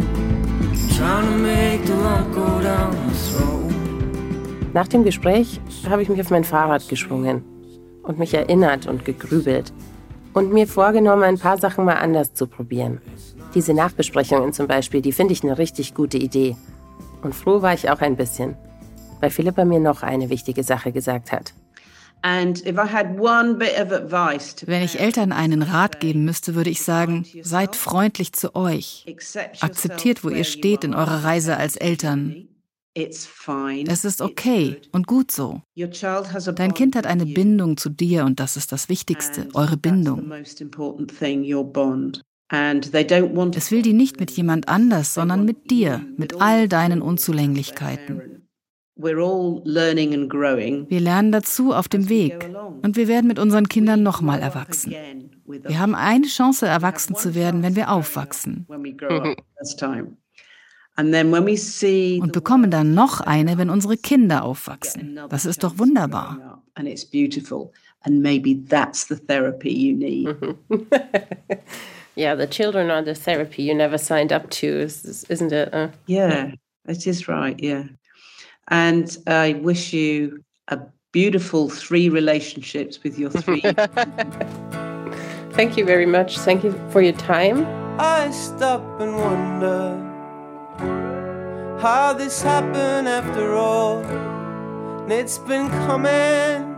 Nach 4.74 4.88
dem 4.88 5.04
Gespräch 5.04 5.62
habe 5.90 6.02
ich 6.02 6.10
mich 6.10 6.20
auf 6.20 6.30
mein 6.30 6.44
Fahrrad 6.44 6.88
geschwungen 6.90 7.44
und 8.04 8.20
mich 8.20 8.34
erinnert 8.34 8.88
und 8.88 9.06
gegrübelt 9.06 9.74
und 10.34 10.52
mir 10.54 10.68
vorgenommen, 10.68 11.24
ein 11.24 11.38
paar 11.38 11.58
Sachen 11.58 11.86
mal 11.86 11.96
anders 11.96 12.34
zu 12.34 12.48
probieren. 12.48 13.02
Diese 13.56 13.74
Nachbesprechungen 13.74 14.52
zum 14.52 14.68
Beispiel, 14.68 15.02
die 15.02 15.14
finde 15.14 15.34
ich 15.34 15.44
eine 15.44 15.58
richtig 15.58 15.96
gute 15.96 16.18
Idee. 16.18 16.58
Und 17.24 17.34
froh 17.34 17.62
war 17.62 17.74
ich 17.74 17.90
auch 17.90 18.02
ein 18.02 18.18
bisschen, 18.18 18.56
weil 19.22 19.30
Philippa 19.30 19.64
mir 19.64 19.80
noch 19.80 20.04
eine 20.04 20.30
wichtige 20.30 20.64
Sache 20.64 20.92
gesagt 20.92 21.32
hat. 21.32 21.54
Wenn 24.66 24.84
ich 24.84 25.00
Eltern 25.00 25.32
einen 25.32 25.62
Rat 25.62 26.00
geben 26.00 26.26
müsste, 26.26 26.56
würde 26.56 26.70
ich 26.70 26.82
sagen, 26.82 27.26
seid 27.42 27.76
freundlich 27.76 28.34
zu 28.34 28.56
euch. 28.56 29.06
Akzeptiert, 29.62 30.24
wo 30.24 30.30
ihr 30.30 30.44
steht 30.44 30.84
in 30.84 30.94
eurer 30.94 31.24
Reise 31.24 31.58
als 31.58 31.76
Eltern. 31.76 32.48
Es 32.96 34.06
ist 34.06 34.22
okay 34.22 34.82
und 34.92 35.08
gut 35.08 35.32
so. 35.32 35.62
Dein 35.76 36.74
Kind 36.74 36.96
hat 36.96 37.08
eine 37.08 37.26
Bindung 37.26 37.78
zu 37.78 37.90
dir 37.90 38.26
und 38.26 38.40
das 38.40 38.58
ist 38.58 38.72
das 38.72 38.90
Wichtigste, 38.90 39.48
eure 39.54 39.78
Bindung. 39.78 40.32
Es 42.52 43.72
will 43.72 43.82
die 43.84 43.94
nicht 43.94 44.20
mit 44.20 44.32
jemand 44.32 44.68
anders, 44.68 45.14
sondern 45.14 45.46
mit 45.46 45.70
dir, 45.70 46.06
mit 46.18 46.42
all 46.42 46.68
deinen 46.68 47.02
Unzulänglichkeiten. 47.02 48.38
Wir 49.02 51.00
lernen 51.00 51.32
dazu 51.32 51.74
auf 51.74 51.88
dem 51.88 52.10
Weg 52.10 52.50
und 52.82 52.98
wir 52.98 53.08
werden 53.08 53.28
mit 53.28 53.40
unseren 53.40 53.70
Kindern 53.70 54.04
nochmal 54.04 54.42
erwachsen. 54.42 54.94
Wir 55.46 55.80
haben 55.80 55.96
eine 55.96 56.28
Chance, 56.28 56.68
erwachsen 56.68 57.16
zu 57.16 57.34
werden, 57.34 57.64
wenn 57.64 57.78
wir 57.78 57.92
aufwachsen. 57.92 58.68
Und 62.22 62.34
bekommen 62.34 62.72
dann 62.72 62.94
noch 62.94 63.22
eine, 63.22 63.58
wenn 63.58 63.70
unsere 63.70 63.96
Kinder 63.96 64.44
aufwachsen. 64.44 65.18
Das 65.30 65.46
ist 65.46 65.64
doch 65.64 65.78
wunderbar. 65.78 66.62
And 68.02 68.22
maybe 68.22 68.56
that's 68.56 69.08
the 69.08 69.16
therapy 69.16 69.72
you 69.72 69.94
need. 69.94 70.30
yeah, 72.16 72.34
the 72.36 72.48
children 72.48 72.90
are 72.90 73.04
the 73.04 73.14
therapy 73.14 73.64
you 73.64 73.74
never 73.74 73.98
signed 73.98 74.32
up 74.32 74.50
to, 74.52 74.68
isn't 74.68 75.52
it? 75.52 75.74
Uh, 75.74 75.90
yeah, 76.08 76.52
it 76.88 77.06
is 77.06 77.28
right. 77.28 77.60
Yeah. 77.62 77.84
And 78.70 79.18
I 79.28 79.54
wish 79.54 79.94
you 79.94 80.44
a 80.68 80.80
beautiful 81.12 81.70
three 81.70 82.10
relationships 82.10 83.02
with 83.04 83.18
your 83.18 83.30
three. 83.30 83.62
Thank 85.54 85.78
you 85.78 85.86
very 85.86 86.06
much. 86.06 86.38
Thank 86.40 86.64
you 86.64 86.72
for 86.92 87.02
your 87.02 87.14
time. 87.14 87.66
I 88.00 88.32
stop 88.32 88.82
and 89.02 89.16
wonder 89.16 90.06
how 91.82 92.14
this 92.14 92.42
happened 92.42 93.08
after 93.08 93.54
all. 93.56 94.04
And 94.04 95.12
it's 95.12 95.40
been 95.40 95.70
coming. 95.88 96.76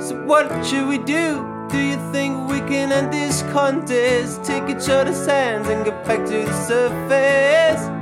So, 0.00 0.22
what 0.24 0.64
should 0.64 0.86
we 0.88 0.98
do? 0.98 1.48
Do 1.70 1.78
you 1.78 1.96
think 2.12 2.48
we 2.48 2.60
can 2.60 2.92
end 2.92 3.12
this 3.12 3.42
contest? 3.52 4.44
Take 4.44 4.64
each 4.68 4.88
other's 4.88 5.26
hands 5.26 5.68
and 5.68 5.84
get 5.84 6.04
back 6.04 6.24
to 6.26 6.44
the 6.44 6.66
surface. 6.66 8.01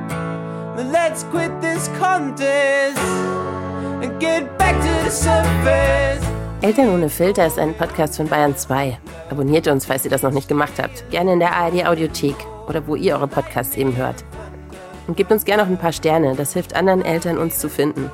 Let's 0.80 1.24
quit 1.30 1.50
this 1.60 1.90
contest 1.98 2.98
and 4.02 4.18
get 4.18 4.56
back 4.56 4.74
to 4.80 5.04
the 5.04 5.10
surface. 5.10 6.24
Eltern 6.62 6.94
ohne 6.94 7.10
Filter 7.10 7.46
ist 7.46 7.58
ein 7.58 7.74
Podcast 7.74 8.16
von 8.16 8.26
Bayern 8.26 8.56
2. 8.56 8.98
Abonniert 9.30 9.68
uns, 9.68 9.84
falls 9.84 10.06
ihr 10.06 10.10
das 10.10 10.22
noch 10.22 10.30
nicht 10.30 10.48
gemacht 10.48 10.72
habt. 10.78 11.04
Gerne 11.10 11.34
in 11.34 11.38
der 11.38 11.54
ARD 11.54 11.86
Audiothek 11.86 12.34
oder 12.66 12.86
wo 12.86 12.96
ihr 12.96 13.14
eure 13.14 13.28
Podcasts 13.28 13.76
eben 13.76 13.94
hört. 13.94 14.24
Und 15.06 15.18
gebt 15.18 15.30
uns 15.30 15.44
gerne 15.44 15.64
noch 15.64 15.70
ein 15.70 15.76
paar 15.76 15.92
Sterne, 15.92 16.34
das 16.34 16.54
hilft 16.54 16.74
anderen 16.74 17.04
Eltern, 17.04 17.36
uns 17.36 17.58
zu 17.58 17.68
finden. 17.68 18.10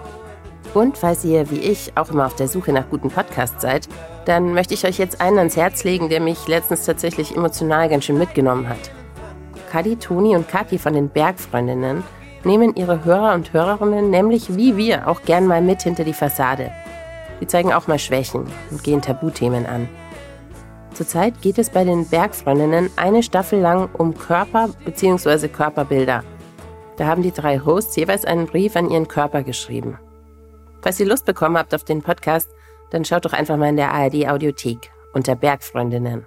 Und 0.75 0.99
falls 0.99 1.25
ihr, 1.25 1.49
wie 1.53 1.61
ich, 1.61 1.93
auch 1.95 2.11
immer 2.11 2.27
auf 2.27 2.35
der 2.35 2.49
Suche 2.49 2.73
nach 2.73 2.91
guten 2.91 3.11
Podcasts 3.11 3.63
seid, 3.63 3.89
dann 4.25 4.55
möchte 4.55 4.75
ich 4.75 4.85
euch 4.85 4.99
jetzt 4.99 5.21
einen 5.21 5.39
ans 5.39 5.57
Herz 5.57 5.85
legen, 5.85 6.09
der 6.09 6.21
mich 6.21 6.49
letztens 6.49 6.85
tatsächlich 6.85 7.37
emotional 7.37 7.89
ganz 7.89 8.07
schön 8.07 8.19
mitgenommen 8.19 8.69
hat. 8.69 8.91
Kadi, 9.71 9.97
Toni 9.97 10.35
und 10.35 10.49
Kathi 10.49 10.79
von 10.79 10.95
den 10.95 11.09
Bergfreundinnen 11.09 12.03
nehmen 12.47 12.75
ihre 12.75 13.05
Hörer 13.05 13.35
und 13.35 13.53
Hörerinnen 13.53 14.11
nämlich 14.11 14.57
wie 14.57 14.77
wir 14.77 15.09
auch 15.09 15.23
gern 15.23 15.47
mal 15.47 15.61
mit 15.61 15.83
hinter 15.83 16.05
die 16.05 16.15
Fassade. 16.15 16.71
Sie 17.41 17.47
zeigen 17.47 17.73
auch 17.73 17.87
mal 17.87 17.99
Schwächen 17.99 18.47
und 18.71 18.83
gehen 18.83 19.03
Tabuthemen 19.03 19.67
an. 19.67 19.89
Zurzeit 20.95 21.43
geht 21.43 21.59
es 21.59 21.69
bei 21.69 21.85
den 21.85 22.09
Bergfreundinnen 22.09 22.89
eine 22.97 23.23
Staffel 23.23 23.61
lang 23.61 23.91
um 23.93 24.17
Körper 24.17 24.71
bzw. 24.87 25.49
Körperbilder. 25.49 26.25
Da 26.97 27.07
haben 27.07 27.23
die 27.23 27.33
drei 27.33 27.59
Hosts 27.59 27.97
jeweils 27.97 28.25
einen 28.25 28.47
Brief 28.47 28.77
an 28.77 28.91
ihren 28.91 29.07
Körper 29.07 29.43
geschrieben. 29.43 29.99
Falls 30.81 30.99
ihr 30.99 31.07
Lust 31.07 31.27
bekommen 31.27 31.59
habt 31.59 31.75
auf 31.75 31.85
den 31.85 32.01
Podcast, 32.01 32.49
dann 32.91 33.05
schaut 33.05 33.27
doch 33.27 33.35
einfach 33.35 33.57
mal 33.59 33.69
in 33.69 33.77
der 33.77 33.93
ARD 33.93 34.29
Audiothek 34.29 34.91
unter 35.13 35.35
Bergfreundinnen. 35.35 36.27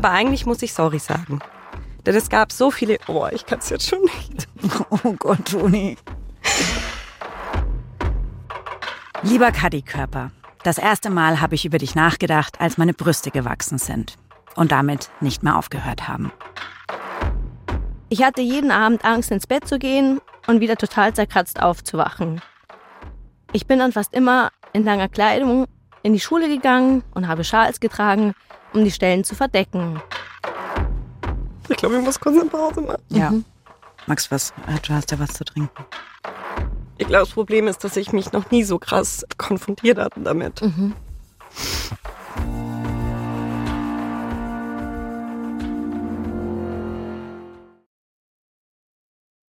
Aber 0.00 0.12
eigentlich 0.12 0.46
muss 0.46 0.62
ich 0.62 0.72
sorry 0.72 0.98
sagen. 0.98 1.40
Denn 2.06 2.14
es 2.14 2.30
gab 2.30 2.52
so 2.52 2.70
viele. 2.70 2.96
Oh, 3.06 3.26
ich 3.30 3.44
kann 3.44 3.58
es 3.58 3.68
jetzt 3.68 3.86
schon 3.86 4.00
nicht. 4.00 4.48
Oh 5.04 5.12
Gott, 5.12 5.44
Toni. 5.44 5.98
Lieber 9.22 9.52
Kaddi-Körper, 9.52 10.30
das 10.62 10.78
erste 10.78 11.10
Mal 11.10 11.42
habe 11.42 11.54
ich 11.54 11.66
über 11.66 11.76
dich 11.76 11.94
nachgedacht, 11.94 12.62
als 12.62 12.78
meine 12.78 12.94
Brüste 12.94 13.30
gewachsen 13.30 13.76
sind 13.76 14.16
und 14.56 14.72
damit 14.72 15.10
nicht 15.20 15.42
mehr 15.42 15.58
aufgehört 15.58 16.08
haben. 16.08 16.32
Ich 18.08 18.22
hatte 18.22 18.40
jeden 18.40 18.70
Abend 18.70 19.04
Angst, 19.04 19.30
ins 19.30 19.46
Bett 19.46 19.68
zu 19.68 19.78
gehen 19.78 20.22
und 20.46 20.60
wieder 20.60 20.76
total 20.76 21.12
zerkratzt 21.12 21.60
aufzuwachen. 21.60 22.40
Ich 23.52 23.66
bin 23.66 23.78
dann 23.78 23.92
fast 23.92 24.14
immer 24.14 24.48
in 24.72 24.82
langer 24.82 25.10
Kleidung 25.10 25.66
in 26.02 26.14
die 26.14 26.20
Schule 26.20 26.48
gegangen 26.48 27.04
und 27.12 27.28
habe 27.28 27.44
Schals 27.44 27.80
getragen, 27.80 28.32
um 28.72 28.84
die 28.84 28.90
Stellen 28.90 29.24
zu 29.24 29.34
verdecken. 29.34 30.00
Ich 31.68 31.76
glaube, 31.76 31.98
ich 31.98 32.04
muss 32.04 32.18
kurz 32.18 32.40
eine 32.40 32.50
Pause 32.50 32.80
machen. 32.80 33.02
Ja. 33.08 33.32
Max, 34.06 34.30
was? 34.30 34.52
Du 34.86 34.94
hast 34.94 35.10
ja 35.10 35.18
was 35.18 35.34
zu 35.34 35.44
trinken. 35.44 35.84
Ich 36.98 37.06
glaube, 37.06 37.24
das 37.24 37.34
Problem 37.34 37.66
ist, 37.68 37.84
dass 37.84 37.96
ich 37.96 38.12
mich 38.12 38.32
noch 38.32 38.50
nie 38.50 38.64
so 38.64 38.78
krass 38.78 39.24
konfrontiert 39.38 39.98
hatte 39.98 40.20
damit. 40.20 40.60
Mhm. 40.62 40.94